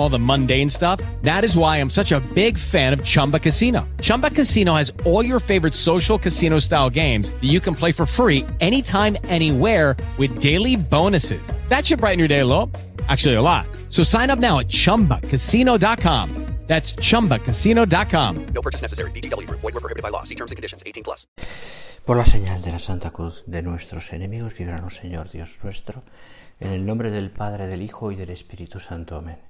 all 0.00 0.08
the 0.08 0.18
mundane 0.18 0.68
stuff. 0.68 1.00
That 1.22 1.42
is 1.44 1.56
why 1.56 1.78
I'm 1.78 1.88
such 1.88 2.12
a 2.12 2.20
big 2.34 2.58
fan 2.58 2.92
of 2.92 3.02
Chumba 3.02 3.38
Casino. 3.38 3.88
Chumba 4.02 4.30
Casino 4.30 4.74
has 4.74 4.92
all 5.06 5.24
your 5.24 5.40
favorite 5.40 5.72
social 5.72 6.18
casino 6.18 6.58
style 6.58 6.90
games 6.90 7.30
that 7.30 7.48
you 7.48 7.60
can 7.60 7.74
play 7.74 7.92
for 7.92 8.04
free 8.04 8.44
anytime, 8.60 9.16
anywhere 9.24 9.96
with 10.18 10.40
daily 10.42 10.76
bonuses. 10.76 11.42
That 11.68 11.86
should 11.86 12.00
brighten 12.00 12.18
your 12.18 12.28
day 12.28 12.40
a 12.40 12.46
little. 12.46 12.70
Actually, 13.08 13.36
a 13.36 13.42
lot. 13.42 13.66
So 13.88 14.02
sign 14.02 14.28
up 14.28 14.38
now 14.38 14.58
at 14.58 14.68
chumbacasino.com. 14.68 16.50
That's 16.70 16.92
chumbacasino.com. 16.92 18.46
No 18.54 18.62
purchase 18.62 18.80
necessary. 18.80 19.10
VGW 19.10 19.48
Group. 19.48 19.58
Void 19.58 19.74
were 19.74 19.80
prohibited 19.80 20.04
by 20.04 20.10
law. 20.10 20.22
See 20.22 20.36
terms 20.36 20.52
and 20.52 20.56
conditions. 20.56 20.84
18 20.86 21.02
plus. 21.02 21.26
Por 22.04 22.16
la 22.16 22.24
señal 22.24 22.62
de 22.62 22.70
la 22.70 22.78
Santa 22.78 23.10
Cruz 23.10 23.42
de 23.48 23.62
nuestros 23.62 24.12
enemigos, 24.12 24.56
líbranos, 24.56 24.94
Señor 24.94 25.30
Dios 25.30 25.58
nuestro, 25.64 26.04
en 26.60 26.70
el 26.70 26.86
nombre 26.86 27.10
del 27.10 27.30
Padre, 27.30 27.66
del 27.66 27.82
Hijo 27.82 28.12
y 28.12 28.14
del 28.14 28.30
Espíritu 28.30 28.78
Santo. 28.78 29.16
Amén. 29.16 29.49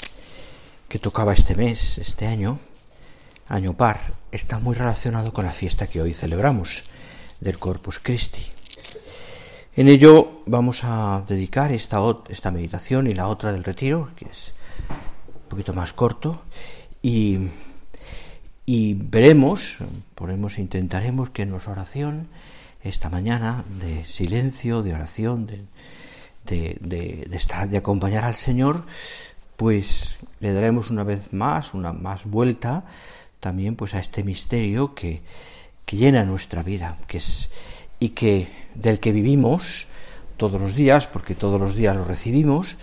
que 0.91 0.99
tocaba 0.99 1.31
este 1.31 1.55
mes, 1.55 1.99
este 1.99 2.27
año, 2.27 2.59
año 3.47 3.77
par, 3.77 4.11
está 4.29 4.59
muy 4.59 4.75
relacionado 4.75 5.31
con 5.31 5.45
la 5.45 5.53
fiesta 5.53 5.87
que 5.87 6.01
hoy 6.01 6.11
celebramos 6.11 6.83
del 7.39 7.57
Corpus 7.57 7.97
Christi. 7.99 8.41
En 9.77 9.87
ello 9.87 10.41
vamos 10.47 10.81
a 10.83 11.23
dedicar 11.25 11.71
esta, 11.71 11.99
esta 12.27 12.51
meditación 12.51 13.07
y 13.07 13.13
la 13.13 13.29
otra 13.29 13.53
del 13.53 13.63
retiro, 13.63 14.09
que 14.17 14.25
es 14.25 14.53
un 14.89 15.47
poquito 15.47 15.73
más 15.73 15.93
corto, 15.93 16.41
y, 17.01 17.39
y 18.65 18.95
veremos, 18.95 19.77
ponemos, 20.13 20.59
intentaremos 20.59 21.29
que 21.29 21.43
en 21.43 21.51
nuestra 21.51 21.71
oración, 21.71 22.27
esta 22.83 23.09
mañana 23.09 23.63
de 23.79 24.03
silencio, 24.03 24.83
de 24.83 24.93
oración, 24.93 25.45
de, 25.45 25.61
de, 26.81 27.29
estar, 27.31 27.69
de 27.69 27.77
acompañar 27.77 28.25
al 28.25 28.35
Señor, 28.35 28.83
pues 29.61 30.17
le 30.39 30.53
daremos 30.53 30.89
una 30.89 31.03
vez 31.03 31.33
más, 31.33 31.75
una 31.75 31.93
más 31.93 32.25
vuelta 32.25 32.83
también 33.39 33.75
pues 33.75 33.93
a 33.93 33.99
este 33.99 34.23
misterio 34.23 34.95
que, 34.95 35.21
que 35.85 35.97
llena 35.97 36.23
nuestra 36.23 36.63
vida, 36.63 36.97
que 37.05 37.17
es 37.17 37.51
y 37.99 38.09
que 38.09 38.47
del 38.73 38.99
que 38.99 39.11
vivimos 39.11 39.85
todos 40.35 40.59
los 40.59 40.73
días, 40.73 41.05
porque 41.05 41.35
todos 41.35 41.61
los 41.61 41.75
días 41.75 41.95
lo 41.95 42.05
recibimos, 42.05 42.77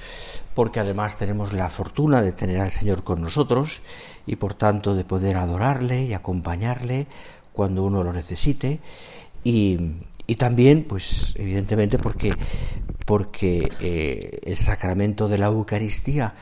porque 0.55 0.79
además 0.79 1.19
tenemos 1.19 1.53
la 1.53 1.69
fortuna 1.69 2.23
de 2.23 2.31
tener 2.31 2.61
al 2.61 2.71
Señor 2.71 3.03
con 3.03 3.23
nosotros 3.23 3.81
y 4.25 4.37
por 4.37 4.55
tanto 4.55 4.95
de 4.95 5.03
poder 5.03 5.37
adorarle 5.37 6.05
y 6.05 6.15
acompañarle 6.15 7.09
cuando 7.53 7.83
uno 7.83 8.05
lo 8.05 8.13
necesite. 8.13 8.79
Y, 9.43 9.81
y 10.29 10.37
también 10.37 10.85
pues 10.85 11.35
evidentemente 11.35 11.99
porque 11.99 12.31
porque 13.05 13.69
eh, 13.81 14.39
el 14.45 14.57
sacramento 14.57 15.27
de 15.27 15.39
la 15.39 15.47
Eucaristía 15.47 16.35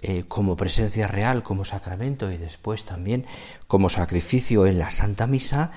eh, 0.00 0.24
como 0.28 0.56
presencia 0.56 1.08
real, 1.08 1.42
como 1.42 1.64
sacramento 1.64 2.30
y 2.30 2.36
después 2.36 2.84
también 2.84 3.26
como 3.66 3.90
sacrificio 3.90 4.66
en 4.66 4.78
la 4.78 4.90
Santa 4.90 5.26
Misa, 5.26 5.72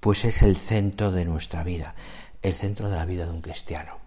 pues 0.00 0.24
es 0.24 0.42
el 0.42 0.56
centro 0.56 1.10
de 1.10 1.24
nuestra 1.24 1.64
vida, 1.64 1.94
el 2.42 2.54
centro 2.54 2.90
de 2.90 2.96
la 2.96 3.06
vida 3.06 3.24
de 3.24 3.32
un 3.32 3.40
cristiano. 3.40 3.98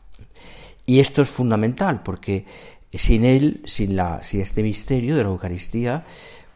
Y 0.85 0.99
esto 0.99 1.21
es 1.21 1.29
fundamental 1.29 2.03
porque 2.03 2.45
sin 2.93 3.25
él, 3.25 3.61
sin, 3.65 3.95
la, 3.95 4.21
sin 4.21 4.41
este 4.41 4.61
misterio 4.61 5.15
de 5.15 5.23
la 5.23 5.29
Eucaristía, 5.29 6.05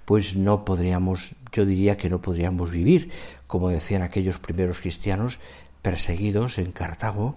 pues 0.05 0.35
no 0.35 0.63
podríamos, 0.63 1.35
yo 1.51 1.65
diría 1.65 1.97
que 1.97 2.09
no 2.09 2.21
podríamos 2.21 2.69
vivir, 2.69 3.11
como 3.47 3.69
decían 3.69 4.03
aquellos 4.03 4.39
primeros 4.39 4.81
cristianos 4.81 5.39
perseguidos 5.81 6.57
en 6.57 6.71
Cartago, 6.71 7.35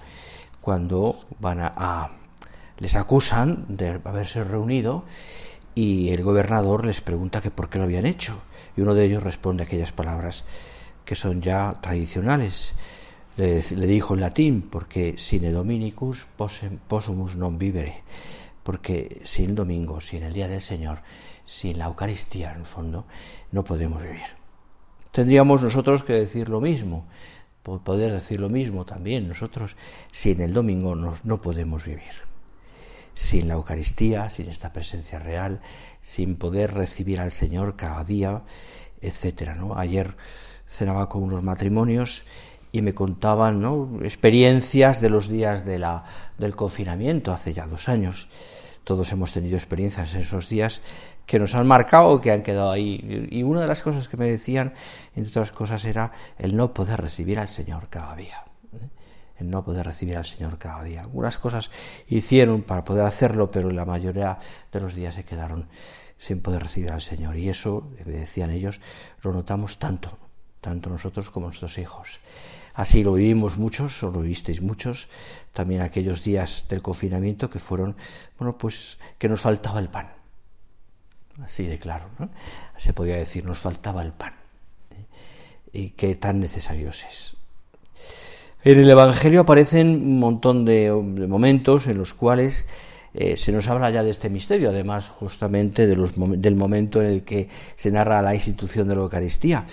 cuando 0.60 1.18
van 1.40 1.60
a, 1.60 1.72
a 1.76 2.12
les 2.78 2.96
acusan 2.96 3.64
de 3.68 4.00
haberse 4.04 4.42
reunido 4.44 5.04
y 5.74 6.10
el 6.10 6.22
gobernador 6.22 6.86
les 6.86 7.00
pregunta 7.00 7.40
que 7.40 7.50
por 7.50 7.68
qué 7.68 7.78
lo 7.78 7.84
habían 7.84 8.06
hecho. 8.06 8.42
Y 8.76 8.80
uno 8.80 8.94
de 8.94 9.04
ellos 9.04 9.22
responde 9.22 9.64
aquellas 9.64 9.92
palabras 9.92 10.44
que 11.04 11.14
son 11.14 11.42
ya 11.42 11.74
tradicionales. 11.80 12.74
Le, 13.36 13.60
dijo 13.62 14.14
en 14.14 14.20
latín, 14.20 14.62
porque 14.62 15.16
sine 15.16 15.50
dominicus 15.50 16.26
possumus 16.36 17.32
non 17.40 17.56
vivere, 17.56 18.04
porque 18.60 19.24
sin 19.24 19.56
domingo, 19.56 20.04
sin 20.04 20.22
el 20.22 20.36
día 20.36 20.52
del 20.52 20.60
Señor, 20.60 21.00
sin 21.48 21.80
la 21.80 21.88
Eucaristía, 21.88 22.52
en 22.52 22.60
el 22.60 22.68
fondo, 22.68 23.08
no 23.50 23.64
podemos 23.64 24.02
vivir. 24.04 24.36
Tendríamos 25.12 25.62
nosotros 25.62 26.04
que 26.04 26.12
decir 26.12 26.52
lo 26.52 26.60
mismo, 26.60 27.08
poder 27.62 28.12
decir 28.12 28.38
lo 28.38 28.50
mismo 28.52 28.84
también. 28.84 29.28
Nosotros, 29.28 29.76
sin 30.12 30.42
el 30.42 30.52
domingo, 30.52 30.94
no 30.94 31.40
podemos 31.40 31.84
vivir 31.84 32.31
sin 33.14 33.48
la 33.48 33.54
Eucaristía, 33.54 34.30
sin 34.30 34.48
esta 34.48 34.72
presencia 34.72 35.18
real, 35.18 35.60
sin 36.00 36.36
poder 36.36 36.74
recibir 36.74 37.20
al 37.20 37.32
Señor 37.32 37.76
cada 37.76 38.04
día, 38.04 38.42
etcétera, 39.00 39.54
¿no? 39.54 39.76
Ayer 39.76 40.16
cenaba 40.66 41.08
con 41.08 41.22
unos 41.22 41.42
matrimonios 41.42 42.24
y 42.72 42.80
me 42.82 42.94
contaban 42.94 43.62
experiencias 44.02 45.00
de 45.00 45.10
los 45.10 45.28
días 45.28 45.64
del 45.64 46.56
confinamiento 46.56 47.32
hace 47.32 47.52
ya 47.52 47.66
dos 47.66 47.88
años. 47.88 48.28
Todos 48.84 49.12
hemos 49.12 49.32
tenido 49.32 49.56
experiencias 49.56 50.14
en 50.14 50.22
esos 50.22 50.48
días 50.48 50.80
que 51.26 51.38
nos 51.38 51.54
han 51.54 51.66
marcado, 51.66 52.20
que 52.20 52.32
han 52.32 52.42
quedado 52.42 52.70
ahí. 52.70 53.28
Y 53.30 53.42
una 53.42 53.60
de 53.60 53.68
las 53.68 53.82
cosas 53.82 54.08
que 54.08 54.16
me 54.16 54.28
decían, 54.28 54.72
entre 55.14 55.30
otras 55.30 55.52
cosas, 55.52 55.84
era 55.84 56.12
el 56.38 56.56
no 56.56 56.74
poder 56.74 57.00
recibir 57.00 57.38
al 57.38 57.48
Señor 57.48 57.88
cada 57.90 58.16
día 58.16 58.44
no 59.44 59.64
poder 59.64 59.86
recibir 59.86 60.16
al 60.16 60.26
Señor 60.26 60.58
cada 60.58 60.82
día. 60.82 61.02
Algunas 61.02 61.38
cosas 61.38 61.70
hicieron 62.08 62.62
para 62.62 62.84
poder 62.84 63.04
hacerlo, 63.04 63.50
pero 63.50 63.70
la 63.70 63.84
mayoría 63.84 64.38
de 64.70 64.80
los 64.80 64.94
días 64.94 65.14
se 65.14 65.24
quedaron 65.24 65.68
sin 66.18 66.40
poder 66.40 66.62
recibir 66.62 66.92
al 66.92 67.02
Señor. 67.02 67.36
Y 67.36 67.48
eso, 67.48 67.90
decían 68.04 68.50
ellos, 68.50 68.80
lo 69.22 69.32
notamos 69.32 69.78
tanto, 69.78 70.18
tanto 70.60 70.90
nosotros 70.90 71.30
como 71.30 71.46
nuestros 71.46 71.78
hijos. 71.78 72.20
Así 72.74 73.04
lo 73.04 73.14
vivimos 73.14 73.58
muchos, 73.58 74.02
o 74.02 74.10
lo 74.10 74.20
vivisteis 74.20 74.62
muchos, 74.62 75.08
también 75.52 75.82
aquellos 75.82 76.24
días 76.24 76.66
del 76.68 76.80
confinamiento 76.80 77.50
que 77.50 77.58
fueron, 77.58 77.96
bueno, 78.38 78.56
pues 78.56 78.98
que 79.18 79.28
nos 79.28 79.42
faltaba 79.42 79.78
el 79.80 79.88
pan. 79.88 80.12
Así 81.42 81.64
de 81.66 81.78
claro. 81.78 82.06
Se 82.76 82.92
podría 82.92 83.16
decir, 83.16 83.44
nos 83.44 83.58
faltaba 83.58 84.02
el 84.02 84.12
pan. 84.12 84.34
¿eh? 84.90 85.06
Y 85.72 85.90
qué 85.90 86.14
tan 86.14 86.40
necesarios 86.40 87.04
es. 87.04 87.36
En 88.64 88.78
el 88.78 88.88
Evangelio 88.88 89.40
aparecen 89.40 89.88
un 89.88 90.20
montón 90.20 90.64
de, 90.64 90.92
momentos 90.92 91.88
en 91.88 91.98
los 91.98 92.14
cuales 92.14 92.64
eh, 93.12 93.36
se 93.36 93.50
nos 93.50 93.66
habla 93.66 93.90
ya 93.90 94.04
de 94.04 94.10
este 94.10 94.30
misterio, 94.30 94.70
además 94.70 95.08
justamente 95.08 95.88
del 95.88 96.54
momento 96.54 97.02
en 97.02 97.08
el 97.08 97.24
que 97.24 97.48
se 97.74 97.90
narra 97.90 98.22
la 98.22 98.34
institución 98.36 98.86
de 98.86 98.94
la 98.94 99.02
Eucaristía, 99.02 99.66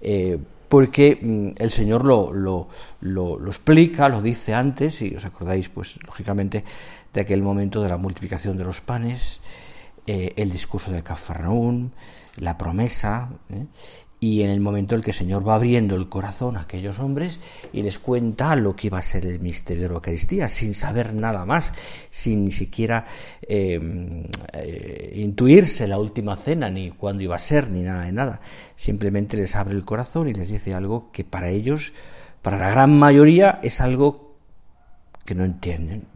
eh, 0.00 0.38
porque 0.68 1.20
mm, 1.22 1.62
el 1.62 1.70
Señor 1.70 2.04
lo, 2.04 2.32
lo, 2.32 2.66
lo, 3.00 3.38
lo, 3.38 3.48
explica, 3.48 4.08
lo 4.08 4.20
dice 4.20 4.54
antes, 4.54 5.00
y 5.02 5.14
os 5.14 5.24
acordáis, 5.24 5.68
pues 5.68 6.00
lógicamente, 6.04 6.64
de 7.14 7.20
aquel 7.20 7.42
momento 7.42 7.80
de 7.80 7.90
la 7.90 7.96
multiplicación 7.96 8.58
de 8.58 8.64
los 8.64 8.80
panes, 8.80 9.40
eh, 10.08 10.32
el 10.34 10.50
discurso 10.50 10.90
de 10.90 11.04
Cafarnaún, 11.04 11.92
la 12.38 12.58
promesa, 12.58 13.28
y 14.22 14.44
en 14.44 14.50
el 14.50 14.60
momento 14.60 14.94
en 14.94 15.00
el 15.00 15.04
que 15.04 15.10
el 15.10 15.16
Señor 15.16 15.46
va 15.46 15.56
abriendo 15.56 15.96
el 15.96 16.08
corazón 16.08 16.56
a 16.56 16.60
aquellos 16.60 17.00
hombres 17.00 17.40
y 17.72 17.82
les 17.82 17.98
cuenta 17.98 18.54
lo 18.54 18.76
que 18.76 18.86
iba 18.86 18.98
a 18.98 19.02
ser 19.02 19.26
el 19.26 19.40
misterio 19.40 19.82
de 19.82 19.88
la 19.88 19.94
Eucaristía, 19.96 20.48
sin 20.48 20.74
saber 20.74 21.12
nada 21.12 21.44
más, 21.44 21.72
sin 22.08 22.44
ni 22.44 22.52
siquiera 22.52 23.08
eh, 23.42 24.24
eh, 24.52 25.12
intuirse 25.16 25.88
la 25.88 25.98
última 25.98 26.36
cena, 26.36 26.70
ni 26.70 26.92
cuándo 26.92 27.24
iba 27.24 27.34
a 27.34 27.40
ser, 27.40 27.68
ni 27.68 27.82
nada 27.82 28.04
de 28.04 28.12
nada. 28.12 28.40
Simplemente 28.76 29.36
les 29.36 29.56
abre 29.56 29.74
el 29.74 29.84
corazón 29.84 30.28
y 30.28 30.34
les 30.34 30.46
dice 30.46 30.72
algo 30.72 31.10
que 31.10 31.24
para 31.24 31.48
ellos, 31.48 31.92
para 32.42 32.58
la 32.58 32.70
gran 32.70 32.96
mayoría, 32.96 33.58
es 33.64 33.80
algo 33.80 34.36
que 35.24 35.34
no 35.34 35.44
entienden. 35.44 36.06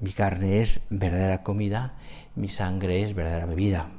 Mi 0.00 0.12
carne 0.12 0.62
es 0.62 0.80
verdadera 0.88 1.42
comida, 1.42 1.92
mi 2.36 2.48
sangre 2.48 3.02
es 3.02 3.12
verdadera 3.12 3.44
bebida 3.44 3.90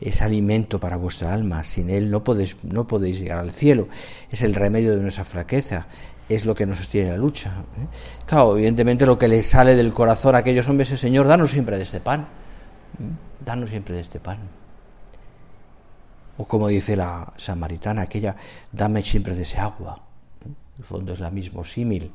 es 0.00 0.22
alimento 0.22 0.80
para 0.80 0.96
vuestra 0.96 1.32
alma. 1.32 1.62
Sin 1.64 1.90
él 1.90 2.10
no 2.10 2.24
podéis, 2.24 2.56
no 2.64 2.86
podéis 2.86 3.20
llegar 3.20 3.38
al 3.38 3.50
cielo. 3.50 3.88
Es 4.30 4.42
el 4.42 4.54
remedio 4.54 4.96
de 4.96 5.02
nuestra 5.02 5.24
fraqueza. 5.24 5.86
Es 6.28 6.46
lo 6.46 6.54
que 6.54 6.66
nos 6.66 6.78
sostiene 6.78 7.10
la 7.10 7.16
lucha. 7.16 7.50
¿eh? 7.78 7.86
Claro, 8.26 8.56
evidentemente 8.56 9.04
lo 9.04 9.18
que 9.18 9.28
le 9.28 9.42
sale 9.42 9.74
del 9.76 9.92
corazón 9.92 10.34
a 10.34 10.38
aquellos 10.38 10.68
hombres 10.68 10.90
es, 10.92 11.00
Señor, 11.00 11.26
danos 11.26 11.50
siempre 11.50 11.76
de 11.76 11.82
este 11.82 12.00
pan. 12.00 12.20
¿eh? 12.98 13.44
Danos 13.44 13.70
siempre 13.70 13.94
de 13.96 14.00
este 14.00 14.20
pan. 14.20 14.38
O 16.38 16.46
como 16.46 16.68
dice 16.68 16.96
la 16.96 17.32
samaritana, 17.36 18.02
aquella, 18.02 18.36
dame 18.72 19.02
siempre 19.02 19.34
de 19.34 19.42
ese 19.42 19.58
agua. 19.58 20.00
¿eh? 20.46 20.48
El 20.78 20.84
fondo 20.84 21.12
es 21.12 21.20
la 21.20 21.30
mismo 21.30 21.64
símil. 21.64 22.12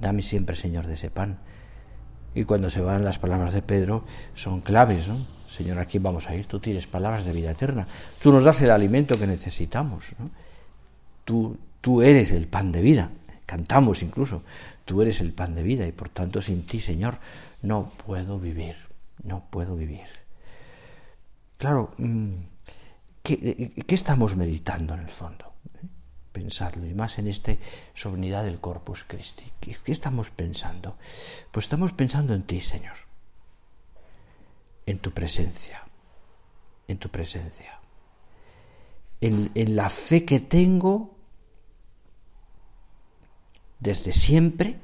Dame 0.00 0.20
siempre, 0.20 0.56
Señor, 0.56 0.86
de 0.86 0.94
ese 0.94 1.10
pan. 1.10 1.38
Y 2.34 2.44
cuando 2.44 2.68
se 2.68 2.82
van 2.82 3.04
las 3.04 3.18
palabras 3.18 3.54
de 3.54 3.62
Pedro, 3.62 4.04
son 4.34 4.60
claves, 4.60 5.08
¿no? 5.08 5.35
Señor, 5.56 5.78
aquí 5.78 5.98
vamos 5.98 6.28
a 6.28 6.34
ir, 6.34 6.44
tú 6.44 6.60
tienes 6.60 6.86
palabras 6.86 7.24
de 7.24 7.32
vida 7.32 7.50
eterna, 7.50 7.86
tú 8.20 8.30
nos 8.30 8.44
das 8.44 8.60
el 8.60 8.70
alimento 8.70 9.18
que 9.18 9.26
necesitamos, 9.26 10.12
tú, 11.24 11.56
tú 11.80 12.02
eres 12.02 12.30
el 12.32 12.46
pan 12.46 12.72
de 12.72 12.82
vida, 12.82 13.10
cantamos 13.46 14.02
incluso, 14.02 14.42
tú 14.84 15.00
eres 15.00 15.22
el 15.22 15.32
pan 15.32 15.54
de 15.54 15.62
vida 15.62 15.86
y 15.86 15.92
por 15.92 16.10
tanto 16.10 16.42
sin 16.42 16.66
ti, 16.66 16.78
Señor, 16.78 17.16
no 17.62 17.90
puedo 18.04 18.38
vivir, 18.38 18.76
no 19.22 19.44
puedo 19.48 19.76
vivir. 19.76 20.04
Claro, 21.56 21.90
mm, 21.96 22.32
¿qué, 23.22 23.72
qué 23.86 23.94
estamos 23.94 24.36
meditando 24.36 24.92
en 24.92 25.00
el 25.00 25.08
fondo? 25.08 25.54
Pensadlo, 26.32 26.84
y 26.84 26.92
más 26.92 27.18
en 27.18 27.28
esta 27.28 27.54
solemnidad 27.94 28.44
del 28.44 28.60
Corpus 28.60 29.04
Christi. 29.04 29.44
¿Qué 29.58 29.90
estamos 29.90 30.28
pensando? 30.28 30.98
Pues 31.50 31.64
estamos 31.64 31.94
pensando 31.94 32.34
en 32.34 32.42
ti, 32.42 32.60
Señor 32.60 33.05
en 34.86 35.00
tu 35.00 35.10
presencia, 35.10 35.84
en 36.86 36.98
tu 36.98 37.08
presencia, 37.10 37.80
en, 39.20 39.76
la 39.76 39.90
fe 39.90 40.24
que 40.24 40.38
tengo 40.38 41.16
desde 43.80 44.12
siempre, 44.12 44.78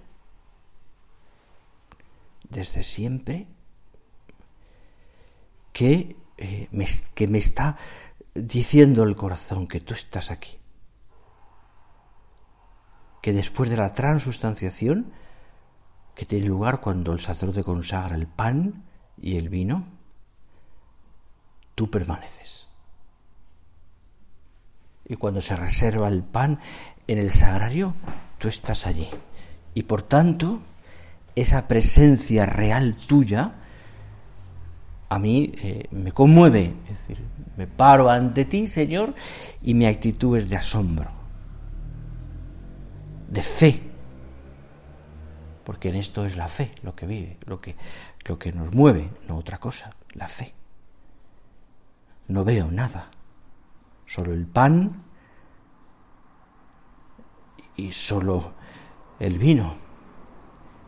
desde 2.48 2.82
siempre, 2.82 3.46
que, 5.72 6.16
eh, 6.36 6.68
me, 6.72 6.86
que 7.14 7.28
me 7.28 7.38
está 7.38 7.78
diciendo 8.34 9.04
el 9.04 9.14
corazón 9.14 9.68
que 9.68 9.80
tú 9.80 9.94
estás 9.94 10.30
aquí. 10.30 10.58
Que 13.22 13.32
después 13.32 13.70
de 13.70 13.76
la 13.76 13.94
transustanciación, 13.94 15.12
que 16.14 16.26
tiene 16.26 16.46
lugar 16.46 16.80
cuando 16.80 17.12
el 17.12 17.20
sacerdote 17.20 17.62
consagra 17.62 18.16
el 18.16 18.26
pan, 18.26 18.84
y 19.20 19.36
el 19.36 19.48
vino, 19.48 19.84
tú 21.74 21.90
permaneces. 21.90 22.68
Y 25.08 25.16
cuando 25.16 25.40
se 25.40 25.56
reserva 25.56 26.08
el 26.08 26.22
pan 26.22 26.60
en 27.06 27.18
el 27.18 27.30
sagrario, 27.30 27.94
tú 28.38 28.48
estás 28.48 28.86
allí. 28.86 29.08
Y 29.74 29.82
por 29.82 30.02
tanto, 30.02 30.60
esa 31.34 31.66
presencia 31.68 32.46
real 32.46 32.96
tuya 32.96 33.54
a 35.08 35.18
mí 35.18 35.52
eh, 35.62 35.88
me 35.90 36.12
conmueve. 36.12 36.74
Es 36.84 36.98
decir, 37.00 37.18
me 37.56 37.66
paro 37.66 38.08
ante 38.08 38.46
ti, 38.46 38.66
Señor, 38.66 39.14
y 39.62 39.74
mi 39.74 39.86
actitud 39.86 40.38
es 40.38 40.48
de 40.48 40.56
asombro, 40.56 41.10
de 43.28 43.42
fe. 43.42 43.82
Porque 45.64 45.90
en 45.90 45.96
esto 45.96 46.24
es 46.24 46.36
la 46.36 46.48
fe 46.48 46.72
lo 46.82 46.94
que 46.94 47.06
vive, 47.06 47.36
lo 47.44 47.60
que, 47.60 47.76
lo 48.24 48.38
que 48.38 48.52
nos 48.52 48.72
mueve, 48.72 49.10
no 49.28 49.36
otra 49.36 49.58
cosa, 49.58 49.94
la 50.14 50.28
fe. 50.28 50.54
No 52.28 52.44
veo 52.44 52.70
nada, 52.70 53.10
solo 54.06 54.32
el 54.32 54.46
pan 54.46 55.02
y 57.76 57.92
solo 57.92 58.54
el 59.18 59.38
vino, 59.38 59.74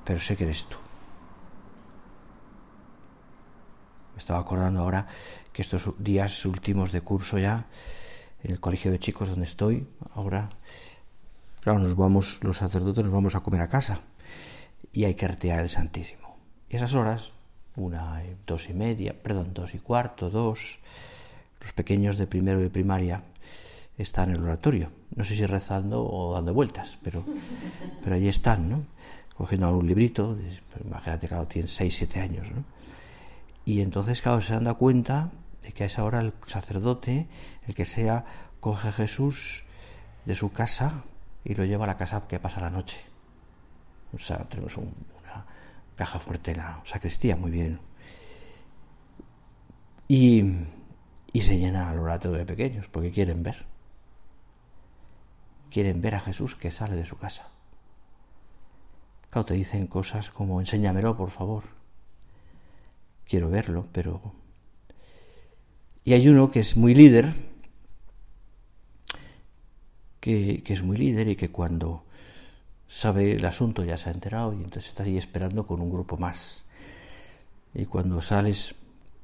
pero 0.04 0.20
sé 0.20 0.36
que 0.36 0.44
eres 0.44 0.64
tú. 0.66 0.76
Me 4.12 4.19
estaba 4.19 4.38
acordando 4.38 4.80
ahora 4.80 5.08
que 5.52 5.62
estos 5.62 5.92
días 5.98 6.44
últimos 6.44 6.92
de 6.92 7.00
curso 7.00 7.37
ya, 7.38 7.66
en 8.42 8.52
el 8.52 8.60
colegio 8.60 8.92
de 8.92 9.00
chicos 9.00 9.28
donde 9.28 9.44
estoy, 9.44 9.88
ahora, 10.14 10.50
claro, 11.60 11.80
nos 11.80 11.96
vamos, 11.96 12.38
los 12.42 12.58
sacerdotes 12.58 13.04
nos 13.04 13.12
vamos 13.12 13.34
a 13.34 13.40
comer 13.40 13.62
a 13.62 13.69
casa 13.69 14.00
y 14.92 15.04
hay 15.04 15.14
que 15.14 15.26
retirar 15.26 15.60
el 15.60 15.70
Santísimo 15.70 16.24
esas 16.75 16.94
horas, 16.94 17.31
una, 17.76 18.23
dos 18.47 18.69
y 18.69 18.75
media, 18.75 19.15
perdón, 19.21 19.53
dos 19.55 19.75
y 19.75 19.79
cuarto, 19.79 20.31
dos, 20.31 20.79
los 21.61 21.73
pequeños 21.73 22.17
de 22.19 22.26
primero 22.26 22.62
y 22.65 22.69
primaria 22.69 23.23
están 23.99 24.31
en 24.31 24.37
el 24.37 24.44
oratorio. 24.44 24.91
No 25.15 25.25
sé 25.25 25.35
si 25.35 25.47
rezando 25.47 26.05
o 26.05 26.35
dando 26.35 26.53
vueltas, 26.53 26.99
pero, 27.03 27.25
pero 28.03 28.17
allí 28.17 28.29
están, 28.29 28.69
¿no? 28.69 28.85
Cogiendo 29.37 29.67
algún 29.67 29.87
librito, 29.87 30.37
imagínate, 30.85 31.29
claro, 31.29 31.47
tienen 31.47 31.69
seis, 31.69 31.97
siete 31.97 32.21
años, 32.21 32.50
¿no? 32.53 32.65
Y 33.65 33.81
entonces, 33.81 34.21
claro, 34.21 34.41
se 34.41 34.53
dan 34.53 34.73
cuenta 34.75 35.31
de 35.62 35.73
que 35.73 35.85
a 35.85 35.87
esa 35.87 36.05
hora 36.05 36.21
el 36.21 36.35
sacerdote, 36.47 37.29
el 37.67 37.75
que 37.75 37.85
sea, 37.85 38.25
coge 38.61 38.93
Jesús 38.93 39.65
de 40.25 40.35
su 40.35 40.53
casa 40.53 41.05
y 41.44 41.55
lo 41.55 41.65
lleva 41.65 41.85
a 41.85 41.88
la 41.88 41.97
casa 41.97 42.26
que 42.29 42.38
pasa 42.38 42.61
la 42.61 42.71
noche. 42.71 42.99
O 44.12 44.19
sea, 44.19 44.38
tenemos 44.49 44.76
un, 44.76 44.93
caja 45.96 46.19
fuerte 46.19 46.55
la 46.55 46.82
sacristía, 46.85 47.37
muy 47.37 47.50
bien. 47.50 47.81
Y, 50.08 50.44
y 51.32 51.41
se 51.41 51.58
llena 51.58 51.91
al 51.91 51.99
oratorio 51.99 52.38
de 52.38 52.46
pequeños, 52.46 52.88
porque 52.88 53.11
quieren 53.11 53.43
ver. 53.43 53.67
Quieren 55.70 56.00
ver 56.00 56.14
a 56.14 56.20
Jesús 56.20 56.55
que 56.56 56.70
sale 56.70 56.96
de 56.96 57.06
su 57.06 57.17
casa. 57.17 57.49
Claro, 59.30 59.47
te 59.47 59.54
dicen 59.54 59.87
cosas 59.87 60.30
como, 60.30 60.61
enséñamelo, 60.61 61.16
por 61.16 61.30
favor. 61.30 61.64
Quiero 63.26 63.50
verlo, 63.50 63.88
pero... 63.92 64.21
Y 66.04 66.12
hay 66.12 66.28
uno 66.28 66.50
que 66.50 66.61
es 66.61 66.76
muy 66.76 66.95
líder, 66.95 67.33
que, 70.21 70.62
que 70.62 70.73
es 70.73 70.83
muy 70.83 70.99
líder 70.99 71.28
y 71.28 71.37
que 71.37 71.50
cuando 71.50 72.04
sabe 72.94 73.32
el 73.32 73.44
asunto, 73.44 73.84
ya 73.84 73.96
se 73.96 74.08
ha 74.08 74.12
enterado 74.12 74.52
y 74.52 74.56
entonces 74.56 74.86
está 74.86 75.02
ahí 75.02 75.18
esperando 75.18 75.66
con 75.66 75.80
un 75.80 75.90
grupo 75.90 76.16
más. 76.16 76.64
Y 77.74 77.86
cuando 77.86 78.22
sales 78.22 78.76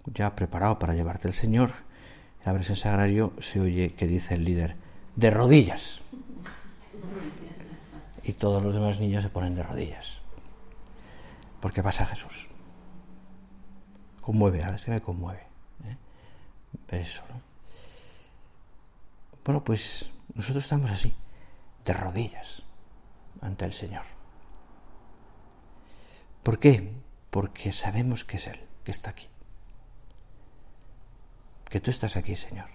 ya 0.07 0.35
preparado 0.35 0.81
para 0.81 0.95
llevarte 0.95 1.29
el 1.29 1.35
Señor, 1.35 1.71
abres 2.45 2.69
el 2.71 2.77
sagrario, 2.77 3.33
se 3.39 3.61
oye 3.61 3.95
que 3.95 4.09
dice 4.09 4.35
el 4.35 4.45
líder, 4.45 4.75
de 5.15 5.31
rodillas. 5.31 6.01
Y 8.25 8.33
todos 8.33 8.61
los 8.61 8.75
demás 8.75 8.99
niños 8.99 9.23
se 9.23 9.31
ponen 9.31 9.55
de 9.55 9.63
rodillas. 9.63 10.19
Porque 11.61 11.83
pasa 11.83 12.07
Jesús. 12.07 12.49
Conmueve, 14.21 14.65
a 14.65 14.73
veces 14.73 14.89
me 14.89 15.01
conmueve. 15.01 15.43
¿eh? 15.85 15.97
Ver 16.91 17.03
eso, 17.03 17.23
Bueno, 19.45 19.63
pues 19.63 20.11
nosotros 20.35 20.65
estamos 20.65 20.91
así, 20.91 21.15
de 21.85 21.93
rodillas 21.93 22.65
ante 23.41 23.65
el 23.65 23.73
Señor. 23.73 24.05
¿Por 26.43 26.59
qué? 26.59 26.93
Porque 27.31 27.73
sabemos 27.73 28.25
que 28.25 28.37
es 28.39 28.47
Él, 28.47 28.61
que 28.85 28.91
está 28.91 29.11
aquí. 29.11 29.29
Que 31.69 31.81
tú 31.81 31.91
estás 31.91 32.17
aquí, 32.17 32.37
Señor. 32.37 32.67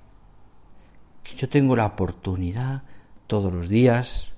Que 1.24 1.36
yo 1.36 1.50
tengo 1.50 1.75
la 1.75 1.86
oportunidad 1.86 2.84
todos 3.27 3.51
los 3.51 3.67
días 3.67 4.31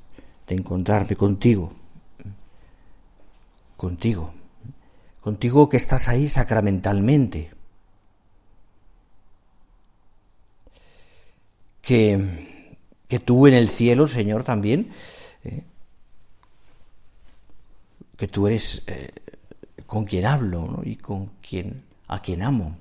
de 0.47 0.55
encontrarme 0.55 1.15
contigo. 1.15 1.73
Contigo. 3.75 4.33
Contigo 5.21 5.69
que 5.69 5.77
estás 5.77 6.07
ahí 6.07 6.29
sacramentalmente. 6.29 7.51
Que, 11.81 12.77
que 13.07 13.19
tú 13.19 13.47
en 13.47 13.53
el 13.53 13.69
cielo, 13.69 14.07
Señor, 14.07 14.43
también 14.43 14.91
eh, 15.43 15.63
que 18.17 18.27
tú 18.27 18.47
eres 18.47 18.83
eh, 18.87 19.11
con 19.85 20.05
quien 20.05 20.25
hablo 20.25 20.81
y 20.83 20.97
con 20.97 21.27
quien 21.41 21.83
a 22.07 22.21
quien 22.21 22.41
amo. 22.41 22.77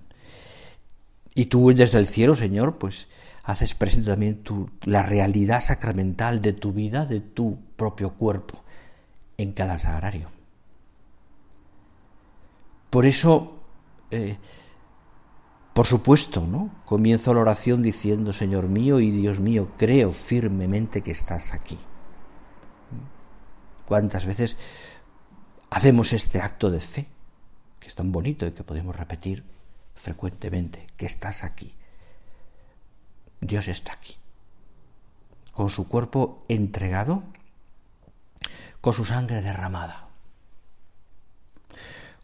Y 1.34 1.46
tú 1.46 1.72
desde 1.74 1.98
el 1.98 2.06
cielo, 2.06 2.34
Señor, 2.34 2.78
pues 2.78 3.08
haces 3.42 3.74
presente 3.74 4.08
también 4.08 4.42
la 4.82 5.02
realidad 5.02 5.60
sacramental 5.60 6.40
de 6.40 6.52
tu 6.52 6.72
vida, 6.72 7.04
de 7.04 7.20
tu 7.20 7.58
propio 7.76 8.14
cuerpo, 8.14 8.62
en 9.36 9.52
cada 9.52 9.78
sagrario. 9.78 10.30
Por 12.90 13.04
eso, 13.04 13.58
eh, 14.10 14.38
por 15.74 15.86
supuesto, 15.86 16.46
¿no? 16.46 16.70
Comienzo 16.86 17.34
la 17.34 17.40
oración 17.40 17.82
diciendo, 17.82 18.32
Señor 18.32 18.68
mío 18.68 18.98
y 19.00 19.10
Dios 19.10 19.38
mío, 19.38 19.68
creo 19.76 20.12
firmemente 20.12 21.02
que 21.02 21.10
estás 21.10 21.52
aquí. 21.52 21.78
¿Cuántas 23.86 24.24
veces 24.24 24.56
hacemos 25.76 26.14
este 26.14 26.40
acto 26.40 26.70
de 26.70 26.80
fe, 26.80 27.06
que 27.78 27.88
es 27.88 27.94
tan 27.94 28.10
bonito 28.10 28.46
y 28.46 28.52
que 28.52 28.64
podemos 28.64 28.96
repetir 28.96 29.44
frecuentemente, 29.94 30.86
que 30.96 31.04
estás 31.04 31.44
aquí? 31.44 31.74
Dios 33.42 33.68
está 33.68 33.92
aquí, 33.92 34.16
con 35.52 35.68
su 35.68 35.86
cuerpo 35.86 36.42
entregado, 36.48 37.24
con 38.80 38.94
su 38.94 39.04
sangre 39.04 39.42
derramada, 39.42 40.08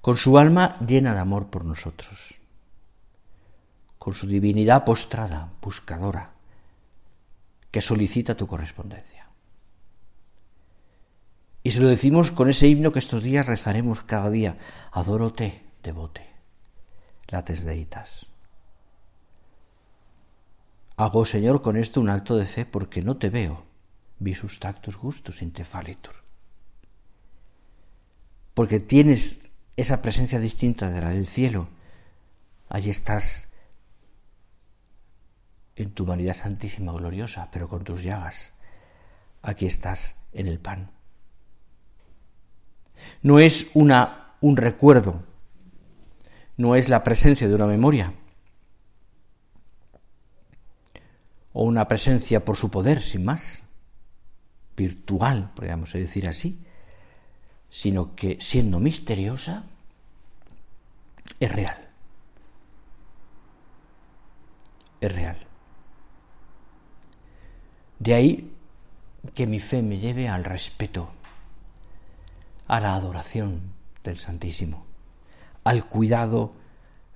con 0.00 0.16
su 0.16 0.38
alma 0.38 0.78
llena 0.80 1.12
de 1.12 1.20
amor 1.20 1.50
por 1.50 1.66
nosotros, 1.66 2.40
con 3.98 4.14
su 4.14 4.26
divinidad 4.26 4.86
postrada, 4.86 5.52
buscadora, 5.60 6.30
que 7.70 7.82
solicita 7.82 8.34
tu 8.34 8.46
correspondencia. 8.46 9.21
Y 11.62 11.70
se 11.70 11.80
lo 11.80 11.88
decimos 11.88 12.30
con 12.32 12.50
ese 12.50 12.66
himno 12.68 12.92
que 12.92 12.98
estos 12.98 13.22
días 13.22 13.46
rezaremos 13.46 14.02
cada 14.02 14.30
día, 14.30 14.58
adórote, 14.90 15.62
devote, 15.82 16.26
lates 17.28 17.64
deitas. 17.64 18.26
Hago, 20.96 21.24
Señor, 21.24 21.62
con 21.62 21.76
esto 21.76 22.00
un 22.00 22.10
acto 22.10 22.36
de 22.36 22.46
fe 22.46 22.66
porque 22.66 23.02
no 23.02 23.16
te 23.16 23.30
veo. 23.30 23.64
Visus 24.18 24.60
tactus 24.60 24.96
gustus 24.96 25.42
intefalitur. 25.42 26.14
Porque 28.54 28.78
tienes 28.78 29.40
esa 29.76 30.02
presencia 30.02 30.38
distinta 30.38 30.90
de 30.90 31.00
la 31.00 31.10
del 31.10 31.26
cielo. 31.26 31.68
Allí 32.68 32.90
estás 32.90 33.48
en 35.76 35.92
tu 35.92 36.04
humanidad 36.04 36.34
santísima, 36.34 36.92
gloriosa, 36.92 37.48
pero 37.50 37.68
con 37.68 37.84
tus 37.84 38.02
llagas. 38.02 38.52
Aquí 39.42 39.66
estás 39.66 40.14
en 40.32 40.46
el 40.46 40.58
pan. 40.60 40.90
No 43.22 43.38
es 43.38 43.70
una, 43.74 44.34
un 44.40 44.56
recuerdo, 44.56 45.22
no 46.56 46.76
es 46.76 46.88
la 46.88 47.02
presencia 47.02 47.48
de 47.48 47.54
una 47.54 47.66
memoria, 47.66 48.14
o 51.52 51.64
una 51.64 51.86
presencia 51.86 52.44
por 52.44 52.56
su 52.56 52.70
poder, 52.70 53.02
sin 53.02 53.24
más, 53.24 53.64
virtual, 54.76 55.50
podríamos 55.54 55.92
decir 55.92 56.26
así, 56.26 56.58
sino 57.68 58.14
que 58.14 58.38
siendo 58.40 58.80
misteriosa, 58.80 59.64
es 61.40 61.52
real. 61.52 61.88
Es 65.00 65.12
real. 65.12 65.36
De 67.98 68.14
ahí 68.14 68.52
que 69.34 69.46
mi 69.46 69.58
fe 69.58 69.82
me 69.82 69.98
lleve 69.98 70.28
al 70.28 70.44
respeto, 70.44 71.12
a 72.66 72.80
la 72.80 72.94
adoración 72.94 73.60
del 74.04 74.18
Santísimo, 74.18 74.86
al 75.64 75.86
cuidado 75.86 76.54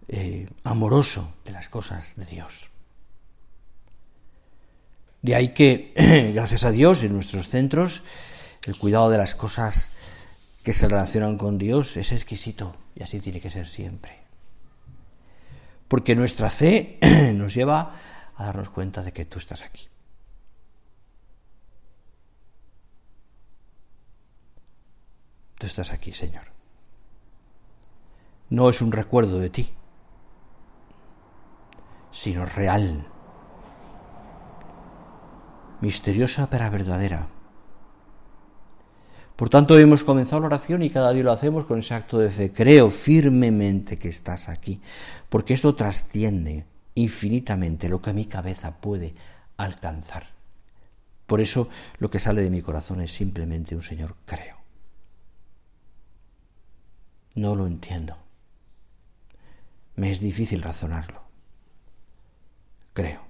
eh, 0.08 0.48
amoroso 0.64 1.34
de 1.44 1.52
las 1.52 1.68
cosas 1.68 2.14
de 2.16 2.24
Dios. 2.26 2.70
De 5.22 5.34
ahí 5.34 5.48
que, 5.48 5.92
gracias 6.34 6.64
a 6.64 6.70
Dios, 6.70 7.02
en 7.02 7.12
nuestros 7.12 7.48
centros, 7.48 8.02
el 8.64 8.78
cuidado 8.78 9.10
de 9.10 9.18
las 9.18 9.34
cosas 9.34 9.90
que 10.62 10.72
se 10.72 10.88
relacionan 10.88 11.38
con 11.38 11.58
Dios 11.58 11.96
es 11.96 12.12
exquisito 12.12 12.76
y 12.94 13.02
así 13.02 13.20
tiene 13.20 13.40
que 13.40 13.50
ser 13.50 13.68
siempre. 13.68 14.18
Porque 15.88 16.14
nuestra 16.14 16.50
fe 16.50 16.98
nos 17.34 17.54
lleva 17.54 17.94
a 18.36 18.44
darnos 18.44 18.70
cuenta 18.70 19.02
de 19.02 19.12
que 19.12 19.24
tú 19.24 19.38
estás 19.38 19.62
aquí. 19.62 19.88
Tú 25.58 25.66
estás 25.66 25.90
aquí, 25.90 26.12
Señor. 26.12 26.44
No 28.50 28.68
es 28.68 28.80
un 28.80 28.92
recuerdo 28.92 29.38
de 29.40 29.50
ti, 29.50 29.72
sino 32.12 32.46
real 32.46 33.06
misteriosa 35.80 36.48
pero 36.48 36.70
verdadera. 36.70 37.28
Por 39.36 39.50
tanto, 39.50 39.78
hemos 39.78 40.02
comenzado 40.02 40.40
la 40.40 40.46
oración 40.46 40.82
y 40.82 40.90
cada 40.90 41.12
día 41.12 41.24
lo 41.24 41.32
hacemos 41.32 41.66
con 41.66 41.80
ese 41.80 41.94
acto 41.94 42.18
de 42.18 42.30
fe. 42.30 42.52
Creo 42.52 42.88
firmemente 42.88 43.98
que 43.98 44.08
estás 44.08 44.48
aquí, 44.48 44.80
porque 45.28 45.52
esto 45.54 45.74
trasciende 45.74 46.64
infinitamente 46.94 47.90
lo 47.90 48.00
que 48.00 48.14
mi 48.14 48.24
cabeza 48.24 48.80
puede 48.80 49.14
alcanzar. 49.58 50.28
Por 51.26 51.40
eso 51.40 51.68
lo 51.98 52.10
que 52.10 52.18
sale 52.18 52.40
de 52.40 52.50
mi 52.50 52.62
corazón 52.62 53.02
es 53.02 53.12
simplemente 53.12 53.74
un 53.74 53.82
Señor, 53.82 54.16
creo. 54.24 54.55
No 57.36 57.54
lo 57.54 57.66
entiendo. 57.66 58.16
Me 59.94 60.10
es 60.10 60.20
difícil 60.20 60.62
razonarlo. 60.62 61.22
Creo. 62.94 63.20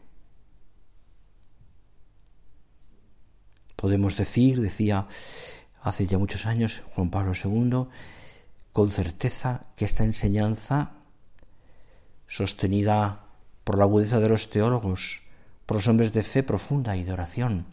Podemos 3.74 4.16
decir, 4.16 4.60
decía 4.60 5.08
hace 5.82 6.06
ya 6.06 6.18
muchos 6.18 6.46
años 6.46 6.82
Juan 6.94 7.10
Pablo 7.10 7.32
II, 7.34 7.88
con 8.72 8.90
certeza 8.90 9.66
que 9.76 9.84
esta 9.84 10.04
enseñanza, 10.04 10.92
sostenida 12.28 13.26
por 13.64 13.76
la 13.76 13.84
agudeza 13.84 14.20
de 14.20 14.28
los 14.28 14.50
teólogos, 14.50 15.22
por 15.66 15.78
los 15.78 15.88
hombres 15.88 16.12
de 16.12 16.22
fe 16.22 16.44
profunda 16.44 16.96
y 16.96 17.02
de 17.02 17.12
oración, 17.12 17.66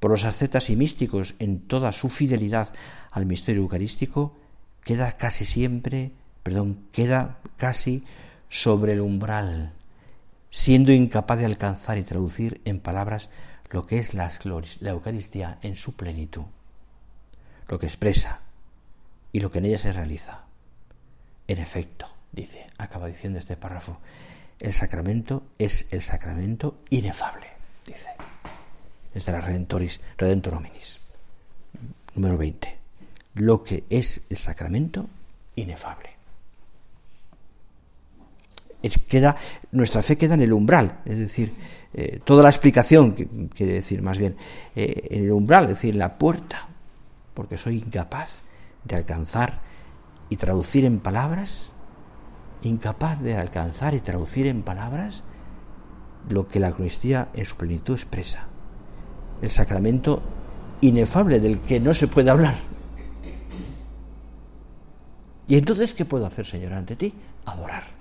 por 0.00 0.10
los 0.10 0.24
ascetas 0.24 0.70
y 0.70 0.76
místicos 0.76 1.34
en 1.38 1.66
toda 1.66 1.92
su 1.92 2.08
fidelidad 2.08 2.74
al 3.10 3.26
misterio 3.26 3.62
eucarístico, 3.62 4.36
queda 4.84 5.16
casi 5.16 5.44
siempre, 5.44 6.12
perdón, 6.42 6.86
queda 6.92 7.38
casi 7.56 8.04
sobre 8.48 8.94
el 8.94 9.00
umbral, 9.00 9.72
siendo 10.50 10.92
incapaz 10.92 11.38
de 11.38 11.44
alcanzar 11.44 11.98
y 11.98 12.02
traducir 12.02 12.60
en 12.64 12.80
palabras 12.80 13.28
lo 13.70 13.86
que 13.86 13.98
es 13.98 14.14
la, 14.14 14.30
la 14.80 14.90
Eucaristía 14.90 15.58
en 15.62 15.76
su 15.76 15.94
plenitud, 15.94 16.44
lo 17.68 17.78
que 17.78 17.86
expresa 17.86 18.40
y 19.32 19.40
lo 19.40 19.50
que 19.50 19.58
en 19.58 19.66
ella 19.66 19.78
se 19.78 19.92
realiza. 19.92 20.44
En 21.46 21.58
efecto, 21.58 22.06
dice, 22.32 22.66
acaba 22.78 23.06
diciendo 23.06 23.38
este 23.38 23.56
párrafo, 23.56 23.98
el 24.60 24.72
sacramento 24.72 25.44
es 25.58 25.86
el 25.90 26.02
sacramento 26.02 26.78
inefable, 26.90 27.46
dice, 27.86 28.08
desde 29.14 29.32
la 29.32 29.40
Redentoris, 29.40 30.00
Redentor 30.16 30.54
Hominis, 30.54 30.98
número 32.14 32.38
20, 32.38 32.77
lo 33.40 33.62
que 33.62 33.84
es 33.90 34.22
el 34.30 34.36
sacramento 34.36 35.08
inefable. 35.56 36.10
queda, 39.08 39.36
nuestra 39.72 40.02
fe 40.02 40.16
queda 40.16 40.34
en 40.34 40.42
el 40.42 40.52
umbral, 40.52 41.00
es 41.04 41.18
decir, 41.18 41.54
eh, 41.94 42.20
toda 42.24 42.42
la 42.42 42.48
explicación, 42.48 43.12
quiere 43.54 43.74
decir 43.74 44.02
más 44.02 44.18
bien, 44.18 44.36
eh, 44.76 45.08
en 45.10 45.24
el 45.24 45.32
umbral, 45.32 45.64
es 45.64 45.70
decir, 45.70 45.94
en 45.94 45.98
la 45.98 46.18
puerta, 46.18 46.68
porque 47.34 47.58
soy 47.58 47.78
incapaz 47.78 48.42
de 48.84 48.96
alcanzar 48.96 49.60
y 50.28 50.36
traducir 50.36 50.84
en 50.84 51.00
palabras, 51.00 51.72
incapaz 52.62 53.20
de 53.20 53.36
alcanzar 53.36 53.94
y 53.94 54.00
traducir 54.00 54.46
en 54.46 54.62
palabras 54.62 55.22
lo 56.28 56.48
que 56.48 56.60
la 56.60 56.68
Eucaristía 56.68 57.28
en 57.34 57.46
su 57.46 57.56
plenitud 57.56 57.94
expresa, 57.94 58.46
el 59.40 59.50
sacramento 59.50 60.22
inefable 60.80 61.40
del 61.40 61.60
que 61.60 61.80
no 61.80 61.94
se 61.94 62.08
puede 62.08 62.30
hablar. 62.30 62.56
Y 65.48 65.56
entonces, 65.56 65.94
¿qué 65.94 66.04
puedo 66.04 66.26
hacer, 66.26 66.46
Señor, 66.46 66.74
ante 66.74 66.94
ti? 66.94 67.14
Adorar. 67.46 67.98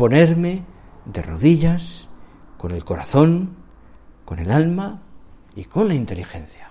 ponerme 0.00 0.64
de 1.04 1.20
rodillas, 1.20 2.08
con 2.56 2.70
el 2.70 2.86
corazón, 2.86 3.54
con 4.24 4.38
el 4.38 4.50
alma 4.50 5.02
y 5.54 5.64
con 5.64 5.88
la 5.88 5.94
inteligencia. 5.94 6.70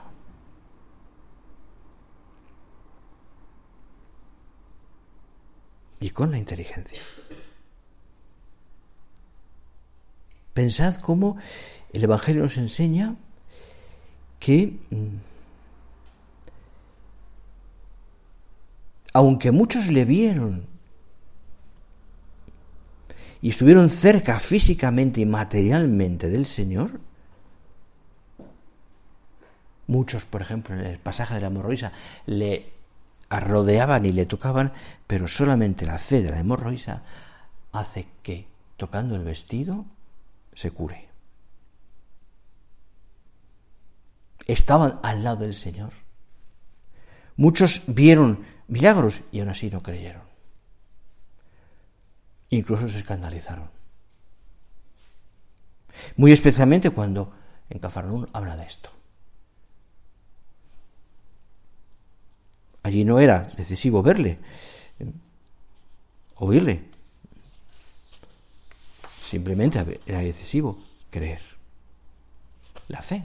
Y 6.00 6.10
con 6.10 6.32
la 6.32 6.40
inteligencia. 6.40 7.00
Pensad 10.56 10.96
cómo 10.96 11.38
el 11.94 12.04
Evangelio 12.04 12.42
nos 12.42 12.58
enseña 12.58 13.16
que, 14.40 14.80
aunque 19.14 19.52
muchos 19.52 19.88
le 19.88 20.06
vieron 20.06 20.68
y 23.42 23.50
estuvieron 23.50 23.90
cerca 23.90 24.40
físicamente 24.40 25.22
y 25.22 25.26
materialmente 25.26 26.30
del 26.30 26.46
Señor, 26.46 27.00
muchos, 29.88 30.26
por 30.26 30.42
ejemplo, 30.42 30.76
en 30.76 30.82
el 30.86 31.00
pasaje 31.00 31.36
de 31.36 31.42
la 31.42 31.48
hemorroisa, 31.48 31.92
le 32.26 32.66
rodeaban 33.30 34.06
y 34.06 34.12
le 34.12 34.26
tocaban, 34.26 34.74
pero 35.08 35.28
solamente 35.28 35.86
la 35.86 36.00
fe 36.00 36.22
de 36.22 36.32
la 36.32 36.40
hemorroisa 36.40 37.04
hace 37.72 38.08
que, 38.24 38.48
tocando 38.76 39.16
el 39.16 39.24
vestido, 39.24 39.86
se 40.54 40.72
cure. 40.72 41.08
Estaban 44.48 45.00
al 45.04 45.24
lado 45.24 45.44
del 45.44 45.54
Señor. 45.54 45.94
Muchos 47.38 47.84
vieron 47.88 48.46
milagros 48.70 49.22
y 49.32 49.40
aún 49.40 49.50
así 49.50 49.70
no 49.70 49.82
creyeron. 49.82 50.22
Incluso 52.50 52.88
se 52.88 53.00
escandalizaron. 53.00 53.70
Muy 56.16 56.32
especialmente 56.32 56.90
cuando 56.92 57.34
en 57.70 57.80
Cafarnaún 57.80 58.30
habla 58.34 58.56
de 58.56 58.66
esto. 58.66 58.90
Allí 62.84 63.04
no 63.04 63.20
era 63.20 63.44
decisivo 63.58 64.02
verle, 64.02 64.40
oírle. 66.36 66.86
Simplemente 69.22 70.02
era 70.06 70.20
decisivo 70.20 70.82
creer. 71.12 71.42
La 72.88 73.02
fe. 73.02 73.24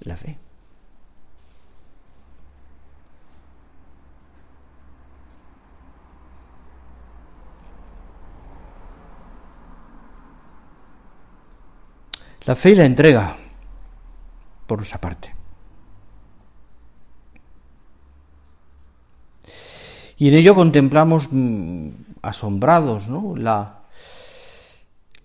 La 0.00 0.16
fe. 0.16 0.36
La 12.46 12.56
fe 12.56 12.70
y 12.70 12.74
la 12.74 12.84
entrega, 12.84 13.36
por 14.66 14.78
nuestra 14.78 15.00
parte. 15.00 15.34
Y 20.16 20.28
en 20.28 20.34
ello 20.34 20.54
contemplamos 20.54 21.28
mm, 21.30 21.88
asombrados 22.22 23.08
¿no? 23.08 23.34
la, 23.36 23.84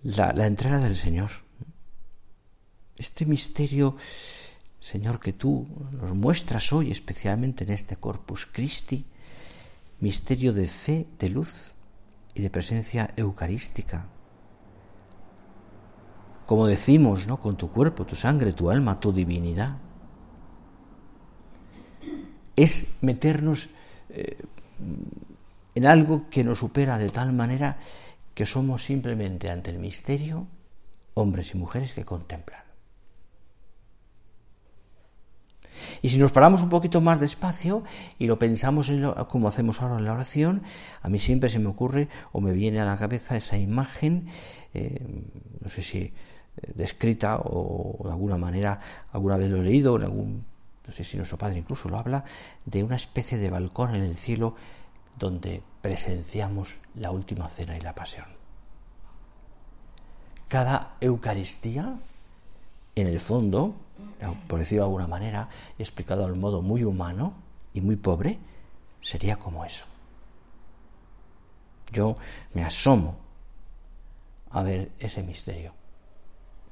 la, 0.02 0.32
la 0.32 0.46
entrega 0.46 0.78
del 0.78 0.96
Señor. 0.96 1.30
Este 2.96 3.26
misterio, 3.26 3.96
Señor, 4.80 5.20
que 5.20 5.32
tú 5.32 5.66
nos 5.92 6.14
muestras 6.14 6.72
hoy, 6.72 6.90
especialmente 6.90 7.64
en 7.64 7.70
este 7.70 7.96
Corpus 7.96 8.46
Christi, 8.46 9.04
misterio 10.00 10.52
de 10.52 10.68
fe, 10.68 11.06
de 11.18 11.28
luz 11.30 11.74
y 12.34 12.42
de 12.42 12.50
presencia 12.50 13.12
eucarística, 13.16 14.06
como 16.46 16.66
decimos, 16.66 17.26
¿no? 17.26 17.38
Con 17.38 17.56
tu 17.56 17.70
cuerpo, 17.70 18.06
tu 18.06 18.16
sangre, 18.16 18.52
tu 18.52 18.70
alma, 18.70 19.00
tu 19.00 19.12
divinidad. 19.12 19.76
Es 22.54 22.94
meternos 23.02 23.68
eh, 24.08 24.38
en 25.74 25.86
algo 25.86 26.30
que 26.30 26.44
nos 26.44 26.60
supera 26.60 26.98
de 26.98 27.10
tal 27.10 27.32
manera 27.32 27.78
que 28.34 28.46
somos 28.46 28.84
simplemente 28.84 29.50
ante 29.50 29.70
el 29.70 29.78
misterio 29.78 30.46
hombres 31.14 31.54
y 31.54 31.58
mujeres 31.58 31.94
que 31.94 32.04
contemplan. 32.04 32.66
Y 36.02 36.08
si 36.08 36.18
nos 36.18 36.32
paramos 36.32 36.62
un 36.62 36.68
poquito 36.68 37.00
más 37.00 37.20
despacio 37.20 37.82
y 38.18 38.26
lo 38.26 38.38
pensamos 38.38 38.88
en 38.88 39.10
como 39.28 39.48
hacemos 39.48 39.80
ahora 39.82 39.98
en 39.98 40.04
la 40.04 40.12
oración, 40.12 40.62
a 41.02 41.08
mí 41.08 41.18
siempre 41.18 41.48
se 41.48 41.58
me 41.58 41.68
ocurre 41.68 42.08
o 42.32 42.40
me 42.40 42.52
viene 42.52 42.80
a 42.80 42.84
la 42.84 42.96
cabeza 42.96 43.36
esa 43.36 43.58
imagen, 43.58 44.28
eh, 44.74 45.00
no 45.60 45.68
sé 45.68 45.82
si 45.82 46.12
descrita 46.74 47.38
o 47.38 48.02
de 48.04 48.10
alguna 48.10 48.38
manera 48.38 48.80
alguna 49.12 49.36
vez 49.36 49.50
lo 49.50 49.58
he 49.58 49.64
leído, 49.64 49.96
en 49.96 50.02
algún, 50.02 50.44
no 50.86 50.92
sé 50.92 51.04
si 51.04 51.16
nuestro 51.16 51.38
Padre 51.38 51.58
incluso 51.58 51.88
lo 51.88 51.98
habla, 51.98 52.24
de 52.64 52.82
una 52.82 52.96
especie 52.96 53.38
de 53.38 53.50
balcón 53.50 53.94
en 53.94 54.02
el 54.02 54.16
cielo 54.16 54.54
donde 55.18 55.62
presenciamos 55.82 56.74
la 56.94 57.10
última 57.10 57.48
cena 57.48 57.76
y 57.76 57.80
la 57.80 57.94
pasión. 57.94 58.26
Cada 60.48 60.96
Eucaristía, 61.00 61.98
en 62.94 63.06
el 63.06 63.20
fondo, 63.20 63.74
por 64.46 64.58
decirlo 64.58 64.84
de 64.84 64.86
alguna 64.86 65.06
manera, 65.06 65.48
explicado 65.78 66.26
un 66.26 66.38
modo 66.38 66.62
muy 66.62 66.84
humano 66.84 67.34
y 67.74 67.80
muy 67.80 67.96
pobre, 67.96 68.38
sería 69.02 69.36
como 69.36 69.64
eso. 69.64 69.84
Yo 71.92 72.16
me 72.54 72.64
asomo 72.64 73.16
a 74.50 74.62
ver 74.62 74.92
ese 74.98 75.22
misterio 75.22 75.72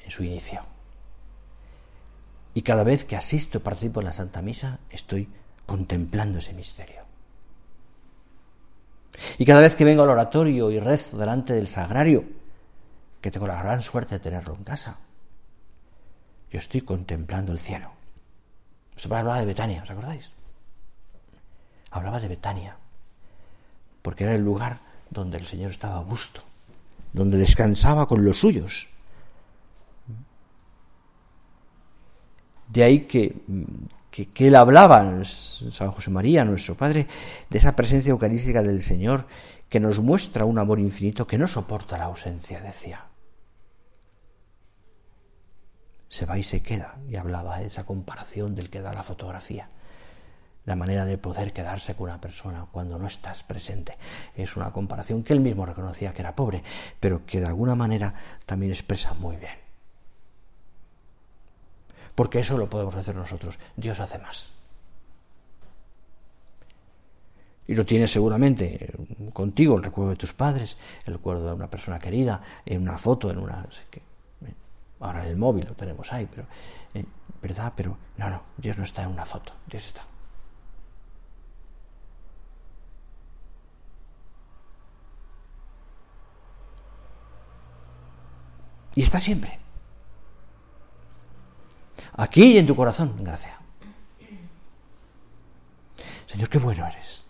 en 0.04 0.10
su 0.10 0.22
inicio. 0.22 0.62
Y 2.54 2.62
cada 2.62 2.84
vez 2.84 3.04
que 3.04 3.16
asisto, 3.16 3.60
participo 3.60 4.00
en 4.00 4.06
la 4.06 4.12
Santa 4.12 4.40
Misa, 4.42 4.78
estoy 4.90 5.28
contemplando 5.66 6.38
ese 6.38 6.52
misterio. 6.52 7.02
Y 9.38 9.44
cada 9.44 9.60
vez 9.60 9.76
que 9.76 9.84
vengo 9.84 10.02
al 10.02 10.10
oratorio 10.10 10.70
y 10.70 10.78
rezo 10.78 11.16
delante 11.16 11.52
del 11.52 11.68
sagrario, 11.68 12.24
que 13.20 13.30
tengo 13.30 13.46
la 13.46 13.60
gran 13.60 13.82
suerte 13.82 14.16
de 14.16 14.20
tenerlo 14.20 14.54
en 14.54 14.64
casa, 14.64 14.98
yo 16.50 16.58
estoy 16.58 16.82
contemplando 16.82 17.52
el 17.52 17.58
cielo. 17.58 17.90
Usted 18.96 19.10
hablaba 19.10 19.40
de 19.40 19.46
Betania, 19.46 19.82
¿os 19.82 19.90
acordáis? 19.90 20.32
Hablaba 21.90 22.20
de 22.20 22.28
Betania, 22.28 22.76
porque 24.02 24.24
era 24.24 24.34
el 24.34 24.44
lugar 24.44 24.78
donde 25.10 25.38
el 25.38 25.46
Señor 25.46 25.70
estaba 25.70 25.98
a 25.98 26.02
gusto, 26.02 26.42
donde 27.12 27.38
descansaba 27.38 28.06
con 28.06 28.24
los 28.24 28.38
suyos, 28.38 28.88
De 32.74 32.82
ahí 32.82 33.00
que, 33.06 33.37
que, 34.10 34.48
él 34.48 34.56
hablaba, 34.56 35.24
San 35.24 35.92
José 35.92 36.10
María, 36.10 36.44
nuestro 36.44 36.74
Padre, 36.74 37.06
de 37.48 37.58
esa 37.58 37.76
presencia 37.76 38.10
eucarística 38.10 38.64
del 38.64 38.82
Señor 38.82 39.26
que 39.68 39.78
nos 39.78 40.00
muestra 40.00 40.44
un 40.44 40.58
amor 40.58 40.80
infinito 40.80 41.24
que 41.24 41.38
no 41.38 41.46
soporta 41.46 41.96
la 41.98 42.06
ausencia, 42.06 42.60
decía. 42.60 43.04
Se 46.08 46.26
va 46.26 46.37
y 46.37 46.42
se 46.42 46.62
queda, 46.62 46.96
y 47.08 47.14
hablaba 47.14 47.58
de 47.58 47.66
esa 47.66 47.87
comparación 47.87 48.56
del 48.56 48.70
que 48.70 48.80
da 48.80 48.92
la 48.92 49.04
fotografía. 49.04 49.68
La 50.64 50.74
manera 50.74 51.04
de 51.04 51.16
poder 51.16 51.52
quedarse 51.52 51.94
con 51.94 52.08
una 52.08 52.20
persona 52.20 52.66
cuando 52.72 52.98
no 52.98 53.06
estás 53.06 53.44
presente. 53.44 53.96
Es 54.34 54.56
una 54.56 54.72
comparación 54.72 55.22
que 55.22 55.32
él 55.32 55.40
mismo 55.40 55.64
reconocía 55.64 56.12
que 56.12 56.22
era 56.22 56.34
pobre, 56.34 56.64
pero 56.98 57.24
que 57.24 57.38
de 57.38 57.46
alguna 57.46 57.76
manera 57.76 58.14
también 58.46 58.72
expresa 58.72 59.14
muy 59.14 59.37
bien 59.37 59.63
porque 62.14 62.40
eso 62.40 62.59
lo 62.59 62.68
podemos 62.68 62.94
hacer 62.94 63.14
nosotros. 63.16 63.59
Dios 63.77 64.00
hace 64.00 64.18
más. 64.18 64.50
Y 67.66 67.74
lo 67.74 67.87
tienes 67.87 68.11
seguramente 68.11 68.92
contigo, 69.33 69.77
el 69.77 69.85
recuerdo 69.85 70.11
de 70.11 70.16
tus 70.16 70.35
padres, 70.35 70.77
el 71.07 71.14
recuerdo 71.14 71.46
de 71.46 71.55
una 71.55 71.70
persona 71.70 71.98
querida, 71.98 72.42
en 72.66 72.83
una 72.83 72.98
foto, 72.98 73.31
en 73.31 73.38
una... 73.38 73.66
ahora 75.00 75.24
en 75.24 75.31
el 75.31 75.37
móvil 75.37 75.66
lo 75.66 75.74
tenemos 75.74 76.12
ahí, 76.12 76.29
pero... 76.31 76.46
Eh, 76.94 77.05
¿Verdad? 77.40 77.74
Pero 77.77 77.98
no, 78.16 78.31
no, 78.31 78.42
Dios 78.57 78.79
no 78.79 78.85
está 78.85 79.03
en 79.03 79.11
una 79.11 79.27
foto, 79.27 79.53
Dios 79.66 79.85
está. 79.87 80.07
Y 88.94 89.03
está 89.03 89.20
siempre. 89.20 89.63
Aquí 92.14 92.52
y 92.52 92.59
en 92.59 92.66
tu 92.66 92.76
corazón, 92.76 93.14
gracia. 93.20 93.59
Señor, 96.26 96.48
qué 96.48 96.59
bueno 96.59 96.87
eres. 96.87 97.24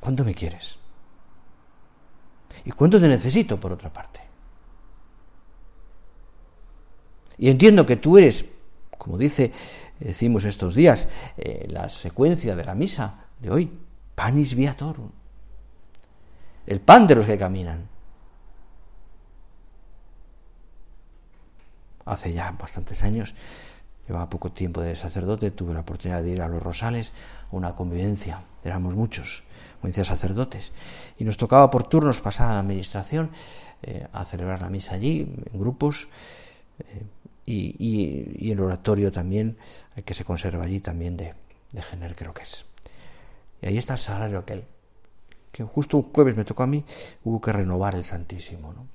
¿Cuánto 0.00 0.24
me 0.24 0.34
quieres? 0.34 0.78
¿Y 2.64 2.70
cuánto 2.72 3.00
te 3.00 3.08
necesito, 3.08 3.58
por 3.58 3.72
otra 3.72 3.92
parte? 3.92 4.20
Y 7.38 7.50
entiendo 7.50 7.84
que 7.84 7.96
tú 7.96 8.18
eres, 8.18 8.44
como 8.98 9.18
dice, 9.18 9.52
decimos 9.98 10.44
estos 10.44 10.74
días, 10.74 11.08
eh, 11.36 11.66
la 11.68 11.88
secuencia 11.88 12.54
de 12.54 12.64
la 12.64 12.74
misa 12.74 13.26
de 13.40 13.50
hoy, 13.50 13.78
panis 14.14 14.54
viator, 14.54 14.96
el 16.66 16.80
pan 16.80 17.06
de 17.06 17.16
los 17.16 17.26
que 17.26 17.38
caminan. 17.38 17.88
Hace 22.04 22.32
ya 22.32 22.50
bastantes 22.52 23.02
años, 23.02 23.34
llevaba 24.06 24.28
poco 24.28 24.52
tiempo 24.52 24.80
de 24.80 24.96
sacerdote, 24.96 25.50
tuve 25.50 25.74
la 25.74 25.80
oportunidad 25.80 26.22
de 26.22 26.30
ir 26.30 26.42
a 26.42 26.48
los 26.48 26.62
Rosales, 26.62 27.12
a 27.50 27.56
una 27.56 27.74
convivencia, 27.74 28.42
éramos 28.64 28.94
muchos, 28.94 29.44
muchos 29.82 30.06
sacerdotes, 30.06 30.72
y 31.18 31.24
nos 31.24 31.36
tocaba 31.36 31.70
por 31.70 31.84
turnos 31.84 32.20
pasar 32.20 32.50
a 32.50 32.54
la 32.54 32.60
administración 32.60 33.30
eh, 33.82 34.06
a 34.12 34.24
celebrar 34.24 34.62
la 34.62 34.70
misa 34.70 34.94
allí, 34.94 35.20
en 35.52 35.58
grupos, 35.58 36.08
eh, 36.78 37.06
y, 37.44 37.74
y, 38.38 38.52
el 38.52 38.60
oratorio 38.60 39.10
también, 39.10 39.56
que 40.04 40.14
se 40.14 40.24
conserva 40.24 40.64
allí 40.64 40.78
también 40.78 41.16
de, 41.16 41.34
de 41.72 42.14
creo 42.14 42.32
que 42.32 42.44
es. 42.44 42.64
Y 43.60 43.66
ahí 43.66 43.78
está 43.78 43.94
el 43.94 43.98
sagrario 43.98 44.38
aquel, 44.38 44.64
que 45.50 45.64
justo 45.64 45.96
un 45.96 46.12
jueves 46.12 46.36
me 46.36 46.44
tocó 46.44 46.62
a 46.62 46.66
mí, 46.66 46.84
hubo 47.24 47.40
que 47.40 47.52
renovar 47.52 47.96
el 47.96 48.04
Santísimo. 48.04 48.72
¿no? 48.72 48.86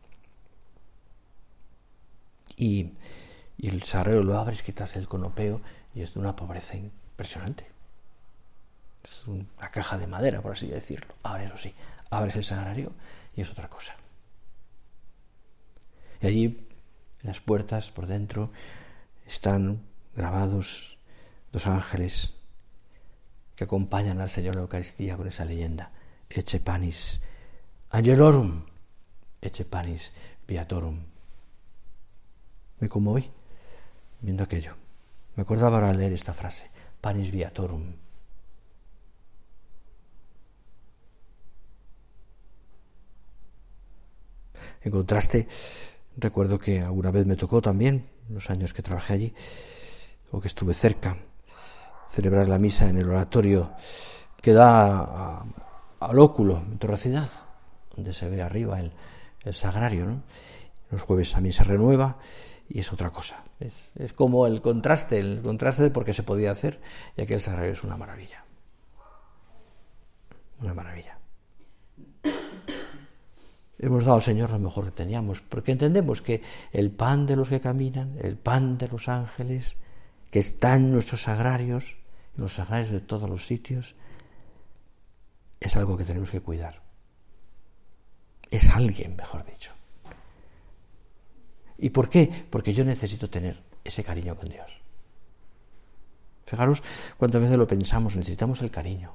Y, 2.58 2.94
el 3.60 3.84
sagrario 3.84 4.24
lo 4.24 4.38
abres, 4.38 4.62
quitas 4.62 4.96
el 4.98 5.08
conopeo 5.08 5.62
y 5.96 6.02
es 6.02 6.14
de 6.14 6.20
una 6.20 6.36
pobreza 6.36 6.76
impresionante. 6.76 7.66
Es 9.04 9.26
una 9.28 9.70
caja 9.72 9.98
de 9.98 10.08
madera, 10.08 10.42
por 10.42 10.52
así 10.52 10.68
decirlo. 10.68 11.16
Ahora 11.24 11.46
eso 11.46 11.58
sí, 11.58 11.74
abres 12.10 12.36
el 12.36 12.44
sagrario 12.44 12.92
y 13.36 13.42
es 13.42 13.50
otra 13.50 13.70
cosa. 13.70 13.96
Y 16.22 16.28
allí, 16.28 16.68
en 17.22 17.28
las 17.28 17.40
puertas, 17.40 17.90
por 17.90 18.08
dentro, 18.08 18.52
están 19.26 19.82
grabados 20.16 20.98
dos 21.52 21.68
ángeles 21.68 22.34
que 23.56 23.64
acompañan 23.64 24.22
al 24.22 24.30
Señor 24.30 24.54
en 24.54 24.58
la 24.58 24.64
Eucaristía 24.64 25.18
con 25.18 25.28
esa 25.28 25.46
leyenda. 25.46 25.92
Eche 26.30 26.60
panis 26.60 27.22
angelorum, 27.90 28.66
eche 29.42 29.66
panis 29.66 30.12
viatorum. 30.48 31.17
Me 32.80 32.90
conmoví 32.90 33.32
viendo 34.22 34.44
aquello. 34.44 34.76
Me 35.36 35.44
acordaba 35.44 35.78
ahora 35.78 35.94
leer 35.94 36.14
esta 36.14 36.34
frase, 36.34 36.70
panis 37.02 37.32
viatorum. 37.32 37.94
En 44.82 44.92
contraste, 44.92 45.48
recuerdo 46.16 46.60
que 46.60 46.82
alguna 46.82 47.12
vez 47.12 47.26
me 47.26 47.36
tocó 47.36 47.62
también, 47.62 48.08
los 48.30 48.50
años 48.50 48.74
que 48.74 48.82
trabajé 48.82 49.14
allí, 49.14 49.34
o 50.32 50.40
que 50.40 50.48
estuve 50.48 50.74
cerca, 50.74 51.18
celebrar 52.10 52.48
la 52.48 52.58
misa 52.58 52.90
en 52.90 52.98
el 52.98 53.10
oratorio 53.10 53.74
que 54.42 54.54
da 54.54 55.46
al 56.00 56.20
óculo, 56.20 56.58
en 56.58 56.78
Torrecidad, 56.78 57.30
donde 57.96 58.14
se 58.14 58.30
ve 58.30 58.42
arriba 58.42 58.80
el, 58.80 58.94
sagrario. 59.54 60.06
¿no? 60.06 60.24
Los 60.92 61.02
jueves 61.02 61.32
también 61.32 61.54
se 61.54 61.64
renueva 61.64 62.18
y 62.70 62.80
es 62.80 62.92
otra 62.92 63.10
cosa. 63.12 63.44
Es, 63.60 63.92
es, 63.96 64.14
como 64.14 64.48
el 64.48 64.62
contraste, 64.62 65.20
el 65.20 65.42
contraste 65.42 65.84
de 65.84 65.90
por 65.90 66.06
qué 66.06 66.14
se 66.14 66.24
podía 66.24 66.52
hacer, 66.52 66.82
ya 67.16 67.26
que 67.26 67.36
el 67.36 67.42
es 67.42 67.84
una 67.84 67.98
maravilla. 67.98 68.44
Una 70.60 70.74
maravilla. 70.74 71.18
Hemos 73.80 74.06
dado 74.06 74.16
al 74.16 74.24
Señor 74.24 74.50
lo 74.50 74.60
mejor 74.60 74.86
que 74.86 74.92
teníamos, 74.92 75.42
porque 75.42 75.72
entendemos 75.72 76.22
que 76.22 76.42
el 76.72 76.92
pan 76.92 77.28
de 77.28 77.36
los 77.36 77.50
que 77.50 77.60
caminan, 77.60 78.18
el 78.20 78.36
pan 78.36 78.78
de 78.80 78.88
los 78.88 79.08
ángeles, 79.08 79.78
que 80.32 80.40
está 80.40 80.76
en 80.76 80.92
nuestros 80.92 81.22
sagrarios, 81.22 81.96
en 82.36 82.42
los 82.42 82.54
sagrarios 82.54 82.90
de 82.90 83.02
todos 83.02 83.30
los 83.30 83.46
sitios, 83.46 83.96
es 85.60 85.76
algo 85.76 85.96
que 85.96 86.06
tenemos 86.06 86.32
que 86.32 86.42
cuidar. 86.42 86.82
Es 88.50 88.70
alguien, 88.70 89.16
mejor 89.16 89.46
dicho. 89.46 89.77
¿Y 91.78 91.90
por 91.90 92.10
qué? 92.10 92.46
Porque 92.50 92.74
yo 92.74 92.84
necesito 92.84 93.30
tener 93.30 93.62
ese 93.84 94.04
cariño 94.04 94.36
con 94.36 94.50
Dios. 94.50 94.82
Fijaros 96.46 96.82
cuántas 97.18 97.42
veces 97.42 97.58
lo 97.58 97.68
pensamos, 97.68 98.16
necesitamos 98.16 98.62
el 98.62 98.72
cariño. 98.72 99.14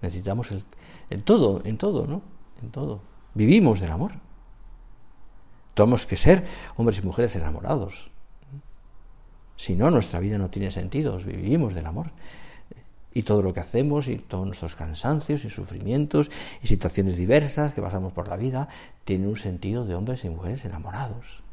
Necesitamos 0.00 0.50
el, 0.50 0.64
en 1.10 1.22
todo, 1.22 1.62
en 1.64 1.78
todo, 1.78 2.06
¿no? 2.06 2.22
En 2.62 2.70
todo. 2.70 3.02
Vivimos 3.34 3.80
del 3.80 3.90
amor. 3.90 4.12
Tenemos 5.74 6.06
que 6.06 6.16
ser 6.16 6.44
hombres 6.76 6.98
y 6.98 7.02
mujeres 7.02 7.36
enamorados. 7.36 8.10
Si 9.56 9.74
no, 9.74 9.90
nuestra 9.90 10.20
vida 10.20 10.38
no 10.38 10.50
tiene 10.50 10.70
sentido. 10.70 11.18
Vivimos 11.18 11.74
del 11.74 11.86
amor. 11.86 12.10
Y 13.14 13.22
todo 13.22 13.42
lo 13.42 13.54
que 13.54 13.60
hacemos, 13.60 14.08
y 14.08 14.16
todos 14.16 14.44
nuestros 14.44 14.74
cansancios 14.74 15.44
y 15.44 15.50
sufrimientos 15.50 16.30
y 16.62 16.66
situaciones 16.66 17.16
diversas 17.16 17.72
que 17.72 17.80
pasamos 17.80 18.12
por 18.12 18.28
la 18.28 18.36
vida, 18.36 18.68
tiene 19.04 19.28
un 19.28 19.36
sentido 19.36 19.86
de 19.86 19.94
hombres 19.94 20.24
y 20.24 20.30
mujeres 20.30 20.64
enamorados. 20.64 21.44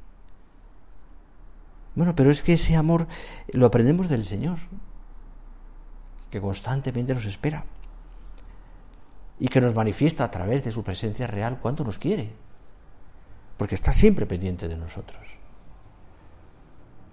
Bueno, 1.93 2.15
pero 2.15 2.31
es 2.31 2.41
que 2.41 2.53
ese 2.53 2.75
amor 2.75 3.07
lo 3.51 3.65
aprendemos 3.65 4.09
del 4.09 4.25
Señor, 4.25 4.57
que 6.31 6.41
constantemente 6.41 7.13
nos 7.13 7.25
espera 7.25 7.65
y 9.39 9.47
que 9.49 9.61
nos 9.61 9.75
manifiesta 9.75 10.23
a 10.23 10.31
través 10.31 10.63
de 10.63 10.71
su 10.71 10.83
presencia 10.83 11.27
real 11.27 11.59
cuánto 11.61 11.83
nos 11.83 11.97
quiere, 11.97 12.31
porque 13.57 13.75
está 13.75 13.91
siempre 13.91 14.25
pendiente 14.25 14.67
de 14.67 14.77
nosotros. 14.77 15.41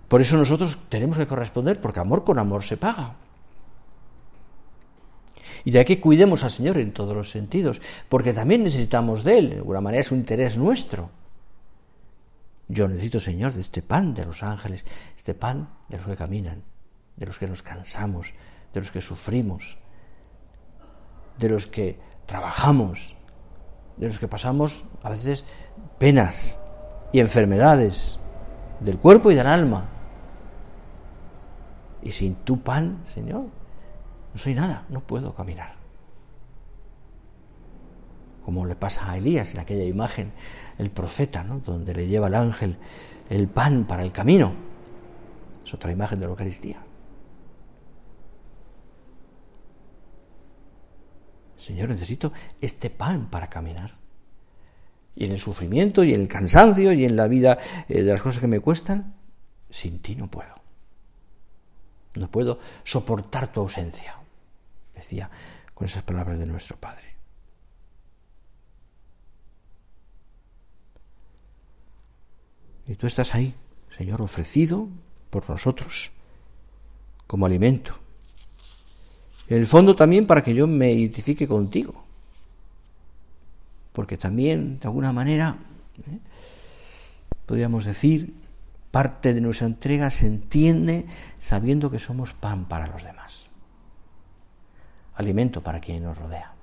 Por 0.08 0.22
eso 0.22 0.36
nosotros 0.36 0.78
tenemos 0.88 1.18
que 1.18 1.26
corresponder, 1.26 1.80
porque 1.80 2.00
amor 2.00 2.24
con 2.24 2.38
amor 2.38 2.62
se 2.62 2.76
paga. 2.76 3.16
Y 5.64 5.70
de 5.70 5.84
que 5.84 6.00
cuidemos 6.00 6.44
al 6.44 6.50
Señor 6.50 6.78
en 6.78 6.92
todos 6.92 7.14
los 7.14 7.30
sentidos, 7.30 7.80
porque 8.08 8.32
también 8.32 8.62
necesitamos 8.62 9.24
de 9.24 9.38
Él, 9.38 9.50
de 9.50 9.56
alguna 9.56 9.80
manera 9.80 10.00
es 10.00 10.12
un 10.12 10.18
interés 10.18 10.58
nuestro. 10.58 11.10
Yo 12.68 12.86
necesito, 12.86 13.18
Señor, 13.18 13.54
de 13.54 13.62
este 13.62 13.82
pan 13.82 14.14
de 14.14 14.26
los 14.26 14.42
ángeles, 14.42 14.84
este 15.16 15.34
pan 15.34 15.70
de 15.88 15.96
los 15.96 16.06
que 16.06 16.16
caminan, 16.16 16.62
de 17.16 17.26
los 17.26 17.38
que 17.38 17.46
nos 17.46 17.62
cansamos, 17.62 18.32
de 18.74 18.80
los 18.80 18.90
que 18.90 19.00
sufrimos, 19.00 19.78
de 21.38 21.48
los 21.48 21.66
que 21.66 21.98
trabajamos, 22.26 23.16
de 23.96 24.08
los 24.08 24.18
que 24.18 24.28
pasamos 24.28 24.84
a 25.02 25.10
veces 25.10 25.44
penas 25.98 26.58
y 27.12 27.20
enfermedades 27.20 28.18
del 28.80 28.98
cuerpo 28.98 29.30
y 29.30 29.34
del 29.34 29.46
alma. 29.46 29.88
Y 32.02 32.12
sin 32.12 32.34
tu 32.36 32.60
pan, 32.60 33.02
Señor, 33.12 33.46
no 34.32 34.38
soy 34.38 34.54
nada, 34.54 34.84
no 34.88 35.00
puedo 35.00 35.34
caminar. 35.34 35.76
Como 38.44 38.64
le 38.64 38.76
pasa 38.76 39.10
a 39.10 39.18
Elías 39.18 39.54
en 39.54 39.60
aquella 39.60 39.84
imagen, 39.84 40.32
el 40.78 40.90
profeta, 40.90 41.44
¿no? 41.44 41.60
donde 41.60 41.94
le 41.94 42.06
lleva 42.06 42.28
el 42.28 42.34
ángel 42.34 42.78
el 43.28 43.48
pan 43.48 43.84
para 43.86 44.02
el 44.02 44.12
camino. 44.12 44.52
Es 45.64 45.74
otra 45.74 45.92
imagen 45.92 46.18
de 46.20 46.26
la 46.26 46.30
Eucaristía. 46.30 46.82
Señor, 51.56 51.88
necesito 51.90 52.32
este 52.60 52.88
pan 52.88 53.28
para 53.28 53.48
caminar. 53.48 53.98
Y 55.14 55.24
en 55.24 55.32
el 55.32 55.40
sufrimiento 55.40 56.04
y 56.04 56.14
en 56.14 56.20
el 56.22 56.28
cansancio 56.28 56.92
y 56.92 57.04
en 57.04 57.16
la 57.16 57.26
vida 57.26 57.58
eh, 57.88 58.02
de 58.02 58.12
las 58.12 58.22
cosas 58.22 58.40
que 58.40 58.46
me 58.46 58.60
cuestan, 58.60 59.16
sin 59.68 60.00
ti 60.00 60.14
no 60.14 60.30
puedo. 60.30 60.57
No 62.14 62.30
puedo 62.30 62.58
soportar 62.84 63.52
tu 63.52 63.60
ausencia, 63.60 64.16
decía 64.94 65.30
con 65.74 65.86
esas 65.86 66.02
palabras 66.02 66.38
de 66.38 66.46
nuestro 66.46 66.76
Padre. 66.76 67.04
Y 72.86 72.94
tú 72.94 73.06
estás 73.06 73.34
ahí, 73.34 73.54
Señor, 73.96 74.22
ofrecido 74.22 74.88
por 75.30 75.48
nosotros 75.48 76.10
como 77.26 77.46
alimento 77.46 77.94
en 79.48 79.58
el 79.58 79.66
fondo 79.66 79.96
también 79.96 80.26
para 80.26 80.42
que 80.42 80.54
yo 80.54 80.66
me 80.66 80.92
identifique 80.92 81.48
contigo. 81.48 82.04
Porque 83.92 84.16
también, 84.16 84.78
de 84.78 84.86
alguna 84.86 85.12
manera, 85.12 85.56
¿eh? 85.98 86.18
podríamos 87.46 87.84
decir, 87.86 88.34
parte 88.90 89.34
de 89.34 89.40
nuestra 89.40 89.66
entrega 89.66 90.10
se 90.10 90.26
entiende 90.26 91.06
sabiendo 91.38 91.90
que 91.90 91.98
somos 91.98 92.32
pan 92.32 92.66
para 92.66 92.86
los 92.86 93.02
demás. 93.04 93.50
Alimento 95.14 95.62
para 95.62 95.80
quien 95.80 96.04
nos 96.04 96.16
rodea. 96.16 96.54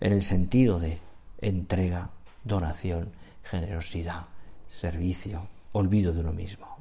En 0.00 0.12
el 0.12 0.22
sentido 0.22 0.78
de 0.78 0.98
entrega, 1.40 2.10
donación, 2.44 3.12
generosidad, 3.42 4.26
servicio, 4.68 5.48
olvido 5.72 6.12
de 6.12 6.20
uno 6.20 6.32
mismo. 6.32 6.76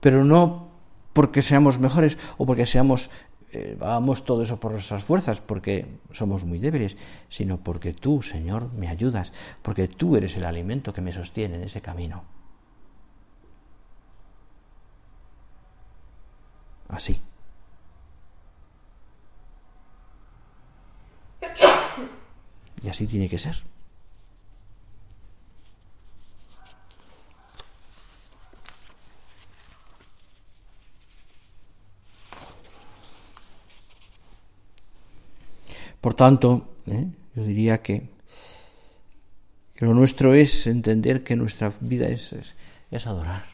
Pero 0.00 0.24
no 0.24 0.68
porque 1.12 1.42
seamos 1.42 1.78
mejores 1.78 2.18
o 2.36 2.44
porque 2.44 2.66
seamos 2.66 3.10
eh, 3.54 3.76
hagamos 3.80 4.24
todo 4.24 4.42
eso 4.42 4.58
por 4.58 4.72
nuestras 4.72 5.04
fuerzas, 5.04 5.40
porque 5.40 5.86
somos 6.12 6.44
muy 6.44 6.58
débiles, 6.58 6.96
sino 7.28 7.58
porque 7.58 7.92
tú, 7.92 8.20
Señor, 8.22 8.72
me 8.72 8.88
ayudas, 8.88 9.32
porque 9.62 9.86
tú 9.88 10.16
eres 10.16 10.36
el 10.36 10.44
alimento 10.44 10.92
que 10.92 11.00
me 11.00 11.12
sostiene 11.12 11.56
en 11.56 11.62
ese 11.64 11.80
camino. 11.80 12.24
Así. 16.88 17.20
Y 22.82 22.88
así 22.88 23.06
tiene 23.06 23.28
que 23.28 23.38
ser. 23.38 23.73
Por 36.04 36.12
tanto, 36.12 36.76
¿eh? 36.86 37.08
yo 37.34 37.44
diría 37.44 37.80
que, 37.80 38.10
lo 39.76 39.94
nuestro 39.94 40.34
es 40.34 40.66
entender 40.66 41.24
que 41.24 41.34
nuestra 41.34 41.72
vida 41.80 42.08
es, 42.08 42.34
es, 42.34 42.54
es 42.90 43.06
adorar. 43.06 43.46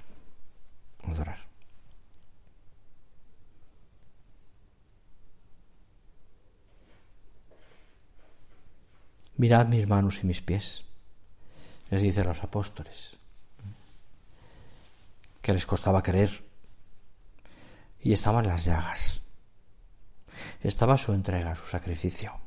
Adorar. 1.04 1.46
Mirad 9.36 9.68
mis 9.68 9.86
manos 9.86 10.18
y 10.24 10.26
mis 10.26 10.42
pies, 10.42 10.84
les 11.88 12.02
dicen 12.02 12.26
los 12.26 12.42
apóstoles, 12.42 13.16
que 15.40 15.52
les 15.52 15.66
costaba 15.66 16.02
creer. 16.02 16.42
Y 18.00 18.12
estaban 18.12 18.44
las 18.48 18.64
llagas, 18.64 19.22
estaba 20.62 20.98
su 20.98 21.12
entrega, 21.12 21.54
su 21.54 21.66
sacrificio. 21.66 22.39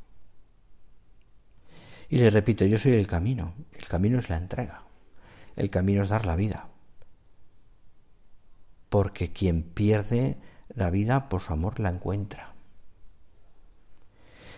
Y 2.14 2.18
le 2.18 2.30
repito, 2.30 2.64
yo 2.64 2.78
soy 2.78 2.92
el 2.92 3.08
camino, 3.08 3.54
el 3.72 3.88
camino 3.88 4.20
es 4.20 4.30
la 4.30 4.36
entrega, 4.36 4.84
el 5.56 5.68
camino 5.68 6.00
es 6.00 6.10
dar 6.10 6.26
la 6.26 6.36
vida. 6.36 6.68
Porque 8.88 9.32
quien 9.32 9.64
pierde 9.64 10.36
la 10.76 10.90
vida 10.90 11.28
por 11.28 11.40
su 11.40 11.52
amor 11.52 11.80
la 11.80 11.88
encuentra. 11.88 12.54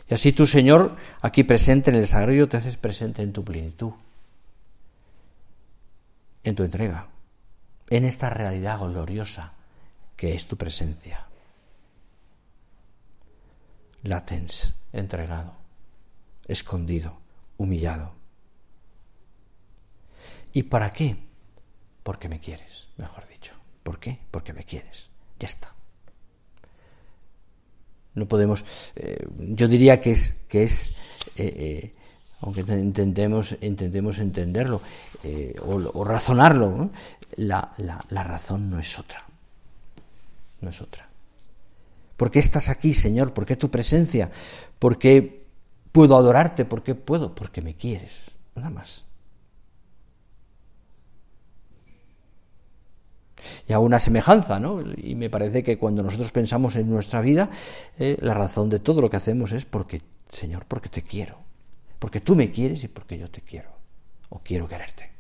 Y 0.07 0.13
así 0.13 0.35
tú, 0.35 0.47
Señor, 0.47 0.97
aquí 1.23 1.45
presente 1.45 1.89
en 1.89 1.97
el 1.97 2.07
sagrario, 2.07 2.47
te 2.47 2.59
haces 2.59 2.77
presente 2.77 3.23
en 3.23 3.33
tu 3.33 3.43
plenitud, 3.43 3.93
en 6.45 6.57
tu 6.57 6.63
entrega, 6.63 7.09
en 7.89 8.05
esta 8.05 8.29
realidad 8.29 8.81
gloriosa 8.81 9.55
que 10.15 10.35
es 10.35 10.47
tu 10.47 10.59
presencia. 10.59 11.27
Latens, 14.03 14.75
entregado, 14.93 15.55
escondido, 16.49 17.25
humillado. 17.59 18.13
¿Y 20.53 20.65
para 20.65 20.91
qué? 20.91 21.17
Porque 22.03 22.29
me 22.29 22.41
quieres, 22.41 22.89
mejor 22.97 23.27
dicho. 23.29 23.53
¿Por 23.83 23.99
qué? 23.99 24.19
Porque 24.31 24.53
me 24.53 24.65
quieres. 24.65 25.09
Ya 25.39 25.49
está. 25.49 25.75
No 28.15 28.27
podemos, 28.27 28.65
eh, 28.95 29.27
yo 29.37 29.69
diría 29.69 30.01
que 30.01 30.13
es, 30.13 30.33
que 30.49 30.63
es 30.63 30.89
eh, 31.37 31.53
eh, 31.57 31.95
aunque 32.41 32.61
intentemos, 32.61 33.57
intentemos 33.61 34.19
entenderlo 34.19 34.81
o, 35.63 36.05
razonarlo, 36.05 36.91
la, 37.37 37.75
la 37.77 38.23
razón 38.23 38.71
no 38.71 38.79
es 38.79 38.99
otra. 38.99 39.27
No 40.61 40.71
es 40.71 40.81
otra. 40.81 41.07
¿Por 42.17 42.31
qué 42.31 42.39
estás 42.39 42.69
aquí, 42.69 42.95
Señor? 42.95 43.35
¿Por 43.35 43.45
qué 43.45 43.57
tu 43.57 43.71
presencia? 43.71 44.31
¿Por 44.79 44.99
qué 44.99 45.46
puedo 45.97 46.15
adorarte? 46.15 46.67
¿Por 46.67 46.83
qué 46.83 46.95
puedo? 46.95 47.35
Porque 47.35 47.63
me 47.63 47.75
quieres. 47.75 48.37
Nada 48.55 48.69
más. 48.69 49.07
y 53.67 53.73
a 53.73 53.79
una 53.79 53.99
semejanza, 53.99 54.61
¿no? 54.61 54.83
Y 54.97 55.15
me 55.15 55.31
parece 55.31 55.63
que 55.63 55.79
cuando 55.79 56.03
nosotros 56.03 56.33
pensamos 56.33 56.77
en 56.77 56.91
nuestra 56.91 57.23
vida, 57.23 57.49
eh, 57.99 58.19
la 58.21 58.35
razón 58.35 58.69
de 58.69 58.79
todo 58.79 59.01
lo 59.01 59.09
que 59.09 59.17
hacemos 59.17 59.53
es 59.53 59.65
porque, 59.65 60.03
Señor, 60.29 60.67
porque 60.67 60.91
te 60.91 61.01
quiero, 61.03 61.39
porque 61.99 62.21
tú 62.21 62.37
me 62.37 62.51
quieres 62.51 62.85
y 62.85 62.89
porque 62.89 63.19
yo 63.19 63.31
te 63.31 63.41
quiero, 63.41 63.71
o 64.29 64.41
quiero 64.41 64.69
quererte. 64.69 65.11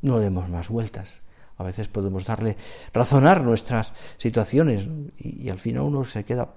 No 0.00 0.20
demos 0.20 0.48
más 0.48 0.70
vueltas. 0.70 1.20
A 1.58 1.64
veces 1.64 1.88
podemos 1.88 2.24
darle, 2.24 2.56
razonar 2.92 3.42
nuestras 3.42 3.92
situaciones 4.16 4.88
y, 5.18 5.50
al 5.50 5.58
final 5.58 5.82
uno 5.82 6.04
se 6.04 6.24
queda 6.24 6.54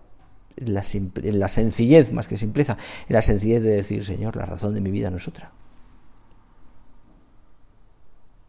la, 0.58 0.84
en 0.94 1.40
la 1.40 1.48
sencillez, 1.48 2.12
más 2.12 2.28
que 2.28 2.38
simpleza, 2.38 2.78
en 3.08 3.14
la 3.14 3.22
sencillez 3.22 3.62
de 3.62 3.72
decir, 3.72 4.06
Señor, 4.06 4.36
la 4.36 4.46
razón 4.46 4.74
de 4.74 4.82
mi 4.82 4.92
vida 4.92 5.10
no 5.10 5.18
es 5.18 5.28
otra 5.28 5.52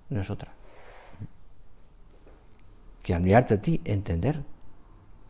no 0.09 0.21
es 0.21 0.31
otra. 0.31 0.53
Que 3.03 3.15
al 3.15 3.23
mirarte 3.23 3.55
a 3.55 3.61
ti, 3.61 3.81
entender 3.85 4.43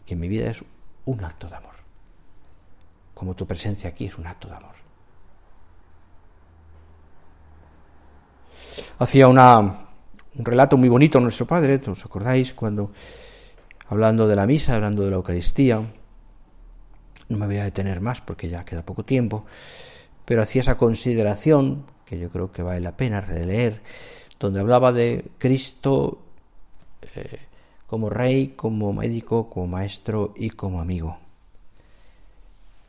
que 0.04 0.16
mi 0.16 0.28
vida 0.28 0.50
es 0.50 0.64
un 1.04 1.24
acto 1.24 1.48
de 1.48 1.56
amor. 1.56 1.74
Como 3.14 3.34
tu 3.34 3.46
presencia 3.46 3.90
aquí 3.90 4.06
es 4.06 4.18
un 4.18 4.26
acto 4.26 4.48
de 4.48 4.54
amor. 4.54 4.76
Hacía 8.98 9.28
una, 9.28 9.60
un 9.60 10.44
relato 10.44 10.76
muy 10.76 10.88
bonito 10.88 11.20
nuestro 11.20 11.46
padre, 11.46 11.80
¿os 11.86 12.04
acordáis? 12.04 12.54
Cuando, 12.54 12.92
hablando 13.88 14.26
de 14.28 14.36
la 14.36 14.46
misa, 14.46 14.74
hablando 14.74 15.02
de 15.02 15.10
la 15.10 15.16
Eucaristía, 15.16 15.82
no 17.28 17.38
me 17.38 17.46
voy 17.46 17.58
a 17.58 17.64
detener 17.64 18.00
más 18.00 18.20
porque 18.20 18.48
ya 18.48 18.64
queda 18.64 18.84
poco 18.84 19.04
tiempo, 19.04 19.44
pero 20.24 20.42
hacía 20.42 20.62
esa 20.62 20.76
consideración 20.76 21.86
que 22.04 22.18
yo 22.18 22.30
creo 22.30 22.52
que 22.52 22.62
vale 22.62 22.80
la 22.80 22.96
pena 22.96 23.20
releer 23.20 23.82
donde 24.38 24.60
hablaba 24.60 24.92
de 24.92 25.30
Cristo 25.38 26.22
eh, 27.14 27.38
como 27.86 28.10
rey, 28.10 28.48
como 28.48 28.92
médico, 28.92 29.48
como 29.48 29.66
maestro 29.66 30.34
y 30.36 30.50
como 30.50 30.80
amigo. 30.80 31.18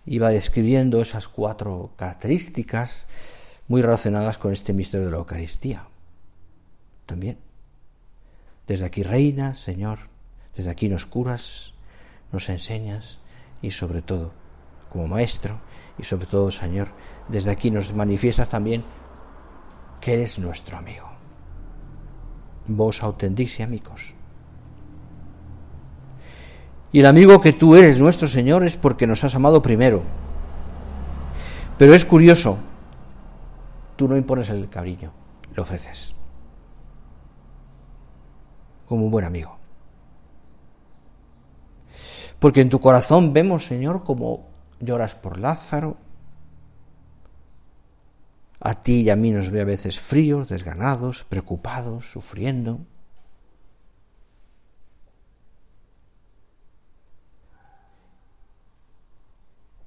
Iba 0.05 0.29
describiendo 0.29 1.01
esas 1.01 1.27
cuatro 1.27 1.91
características 1.95 3.05
muy 3.67 3.81
relacionadas 3.81 4.37
con 4.37 4.53
este 4.53 4.73
misterio 4.73 5.05
de 5.05 5.11
la 5.11 5.17
Eucaristía. 5.17 5.87
También. 7.05 7.37
Desde 8.67 8.85
aquí 8.85 9.03
reinas, 9.03 9.59
Señor, 9.59 9.99
desde 10.55 10.69
aquí 10.69 10.89
nos 10.89 11.05
curas, 11.05 11.73
nos 12.31 12.49
enseñas 12.49 13.19
y 13.61 13.71
sobre 13.71 14.01
todo, 14.01 14.31
como 14.89 15.07
maestro 15.07 15.59
y 15.97 16.03
sobre 16.03 16.27
todo, 16.27 16.51
Señor, 16.51 16.89
desde 17.27 17.51
aquí 17.51 17.71
nos 17.71 17.93
manifiestas 17.93 18.49
también 18.49 18.83
que 20.01 20.13
eres 20.13 20.39
nuestro 20.39 20.77
amigo 20.77 21.17
vos 22.67 23.01
autendís 23.03 23.59
y 23.59 23.63
amigos. 23.63 24.13
Y 26.91 26.99
el 26.99 27.05
amigo 27.05 27.41
que 27.41 27.53
tú 27.53 27.75
eres 27.75 27.99
nuestro 27.99 28.27
Señor 28.27 28.65
es 28.65 28.77
porque 28.77 29.07
nos 29.07 29.23
has 29.23 29.35
amado 29.35 29.61
primero. 29.61 30.03
Pero 31.77 31.93
es 31.93 32.05
curioso, 32.05 32.57
tú 33.95 34.07
no 34.07 34.17
impones 34.17 34.49
el 34.49 34.69
cariño, 34.69 35.11
le 35.55 35.61
ofreces. 35.61 36.15
Como 38.87 39.05
un 39.05 39.11
buen 39.11 39.25
amigo. 39.25 39.57
Porque 42.39 42.61
en 42.61 42.69
tu 42.69 42.79
corazón 42.79 43.33
vemos, 43.33 43.65
Señor, 43.65 44.03
como 44.03 44.47
lloras 44.79 45.15
por 45.15 45.39
Lázaro, 45.39 45.97
a 48.59 48.81
ti 48.81 49.01
y 49.01 49.09
a 49.09 49.15
mí 49.15 49.31
nos 49.31 49.49
ve 49.49 49.61
a 49.61 49.65
veces 49.65 49.99
fríos, 49.99 50.49
desganados, 50.49 51.23
preocupados, 51.23 52.09
sufriendo. 52.11 52.79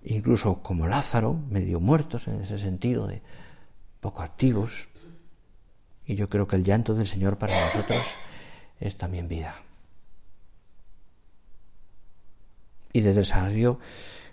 Incluso 0.03 0.63
como 0.63 0.87
Lázaro, 0.87 1.35
medio 1.51 1.79
muertos 1.79 2.27
en 2.27 2.43
ese 2.43 2.59
sentido 2.59 3.07
de 3.07 3.23
poco 4.01 4.23
activos. 4.23 4.89
Y 6.07 6.15
yo 6.15 6.29
creo 6.29 6.49
que 6.49 6.57
el 6.57 6.65
llanto 6.65 6.95
del 6.95 7.07
Señor 7.07 7.39
para 7.39 7.55
nosotros 7.67 8.03
es 8.81 8.97
también 8.97 9.29
vida. 9.29 9.55
Y 12.93 13.01
desde 13.01 13.21
el 13.21 13.27
salario 13.27 13.79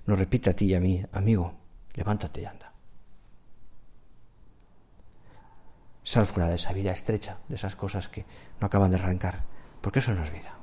nos 0.05 0.17
repite 0.17 0.49
a 0.49 0.55
ti 0.55 0.65
y 0.65 0.75
a 0.75 0.79
mí, 0.79 1.03
amigo, 1.11 1.53
levántate 1.93 2.41
y 2.41 2.45
anda. 2.45 2.71
Sal 6.03 6.25
fuera 6.25 6.47
de 6.47 6.55
esa 6.55 6.71
vida 6.71 6.91
estrecha, 6.91 7.37
de 7.49 7.55
esas 7.55 7.75
cosas 7.75 8.07
que 8.07 8.25
no 8.61 8.67
acaban 8.67 8.91
de 8.91 8.95
arrancar, 8.95 9.43
porque 9.81 9.99
eso 9.99 10.13
no 10.13 10.23
es 10.23 10.31
vida. 10.31 10.53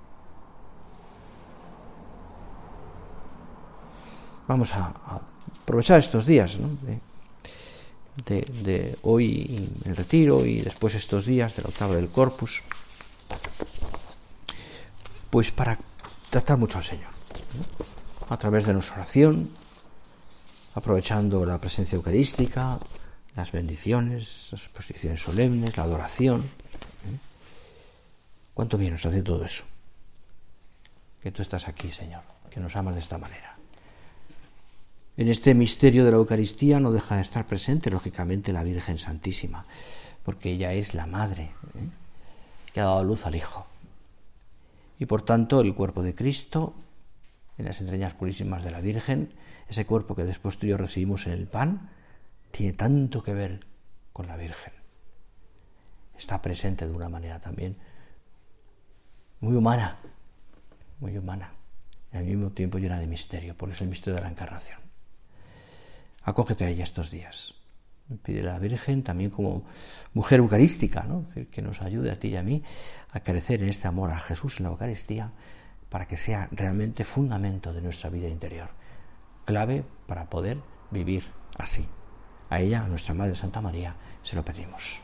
Vamos 4.49 4.75
a, 4.75 4.95
aprovechar 5.63 5.99
estos 5.99 6.27
días 6.27 6.59
de, 8.27 8.41
de, 8.63 8.99
hoy 9.03 9.71
el 9.85 9.97
retiro 9.97 10.45
y 10.45 10.61
después 10.61 10.95
estos 10.95 11.25
días 11.25 11.57
de 11.57 11.63
la 11.63 11.69
octava 11.69 11.95
del 11.97 12.09
corpus, 12.09 12.63
pues 15.31 15.51
para 15.51 15.79
tratar 16.31 16.59
mucho 16.59 16.79
al 16.79 16.85
Señor, 16.85 17.11
a 18.29 18.37
través 18.37 18.67
de 18.67 18.73
nuestra 18.73 18.97
oración, 18.97 19.51
aprovechando 20.75 21.45
la 21.45 21.59
presencia 21.59 21.97
eucarística, 21.97 22.79
las 23.37 23.53
bendiciones, 23.53 24.49
las 24.53 24.65
exposiciones 24.65 25.23
solemnes, 25.23 25.77
la 25.77 25.85
adoración. 25.85 26.43
¿eh? 26.43 27.19
¿Cuánto 28.55 28.79
bien 28.79 28.93
nos 28.93 29.07
hace 29.07 29.23
todo 29.23 29.45
eso? 29.45 29.65
Que 31.23 31.31
tú 31.31 31.43
estás 31.43 31.69
aquí, 31.69 31.91
Señor, 31.91 32.23
que 32.51 32.61
nos 32.61 32.77
amas 32.77 32.95
de 32.95 33.01
esta 33.01 33.19
manera. 33.19 33.57
En 35.17 35.29
este 35.29 35.55
misterio 35.55 36.05
de 36.05 36.11
la 36.11 36.17
Eucaristía 36.17 36.81
no 36.81 36.91
deja 36.91 37.17
de 37.17 37.23
estar 37.23 37.47
presente, 37.47 37.91
lógicamente, 37.91 38.53
la 38.53 38.65
Virgen 38.65 38.99
Santísima, 38.99 39.65
porque 40.25 40.51
ella 40.51 40.73
es 40.73 40.95
la 40.95 41.07
Madre 41.07 41.45
¿eh? 41.45 41.89
que 42.73 42.81
ha 42.81 42.85
dado 42.85 43.05
luz 43.05 43.27
al 43.27 43.37
Hijo. 43.37 43.67
Y 44.99 45.07
por 45.07 45.23
tanto, 45.23 45.61
el 45.61 45.75
cuerpo 45.75 46.03
de 46.03 46.15
Cristo, 46.15 46.75
en 47.59 47.65
las 47.65 47.81
entrañas 47.81 48.15
purísimas 48.15 48.65
de 48.65 48.71
la 48.71 48.81
Virgen, 48.81 49.33
ese 49.69 49.87
cuerpo 49.87 50.15
que 50.15 50.25
después 50.25 50.59
tú 50.59 50.67
y 50.67 50.71
yo 50.71 50.77
recibimos 50.77 51.27
en 51.27 51.33
el 51.33 51.47
pan, 51.47 51.91
tiene 52.51 52.73
tanto 52.73 53.23
que 53.23 53.35
ver 53.35 53.61
con 54.13 54.27
la 54.27 54.37
Virgen. 54.37 54.73
Está 56.17 56.41
presente 56.41 56.87
de 56.87 56.93
una 56.93 57.09
manera 57.09 57.41
también 57.41 57.77
muy 59.41 59.57
humana, 59.57 59.99
muy 61.01 61.17
humana, 61.17 61.53
y 62.13 62.17
al 62.17 62.25
mismo 62.25 62.51
tiempo 62.51 62.79
llena 62.79 62.99
de 62.99 63.07
misterio, 63.07 63.57
porque 63.57 63.75
es 63.75 63.81
el 63.81 63.89
misterio 63.89 64.17
de 64.17 64.23
la 64.23 64.31
encarnación. 64.31 64.79
Acógete 66.23 66.65
a 66.65 66.69
ella 66.69 66.85
estos 66.85 67.11
días. 67.11 67.55
Pide 68.23 68.41
a 68.41 68.53
la 68.53 68.59
Virgen 68.59 69.03
también 69.03 69.31
como 69.31 69.65
mujer 70.13 70.41
eucarística, 70.41 71.05
¿no? 71.05 71.27
que 71.51 71.63
nos 71.63 71.81
ayude 71.81 72.11
a 72.11 72.19
ti 72.19 72.29
y 72.29 72.37
a 72.37 72.43
mí 72.43 72.63
a 73.11 73.21
crecer 73.21 73.63
en 73.63 73.69
este 73.69 73.89
amor 73.89 74.11
a 74.11 74.19
Jesús 74.19 74.59
en 74.59 74.65
la 74.65 74.71
Eucaristía 74.71 75.33
para 75.95 76.09
que 76.09 76.17
sea 76.17 76.49
realmente 76.51 77.05
fundamento 77.05 77.73
de 77.73 77.81
nuestra 77.81 78.11
vida 78.11 78.27
interior, 78.27 78.67
clave 79.45 79.85
para 80.09 80.29
poder 80.29 80.59
vivir 80.91 81.23
así. 81.57 81.87
A 82.51 82.59
ella, 82.59 82.83
a 82.83 82.89
nuestra 82.89 83.15
Madre 83.15 83.37
Santa 83.37 83.61
María, 83.61 83.95
se 84.25 84.35
lo 84.35 84.45
pedimos. 84.45 84.99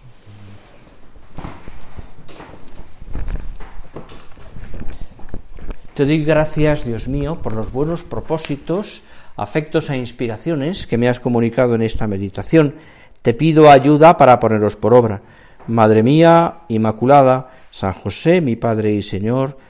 Te 5.95 6.05
doy 6.05 6.25
gracias, 6.25 6.85
Dios 6.85 7.07
mío, 7.07 7.41
por 7.41 7.53
los 7.53 7.71
buenos 7.71 8.03
propósitos, 8.03 9.05
afectos 9.37 9.91
e 9.91 9.97
inspiraciones 9.97 10.89
que 10.89 10.99
me 10.99 11.09
has 11.09 11.21
comunicado 11.21 11.77
en 11.77 11.83
esta 11.83 12.09
meditación. 12.09 12.75
Te 13.23 13.33
pido 13.33 13.71
ayuda 13.71 14.17
para 14.17 14.41
ponerlos 14.41 14.75
por 14.75 14.93
obra. 14.93 15.23
Madre 15.69 16.03
mía, 16.03 16.63
Inmaculada, 16.67 17.53
San 17.71 17.93
José, 17.93 18.41
mi 18.41 18.57
Padre 18.57 18.91
y 18.91 19.03
Señor, 19.03 19.70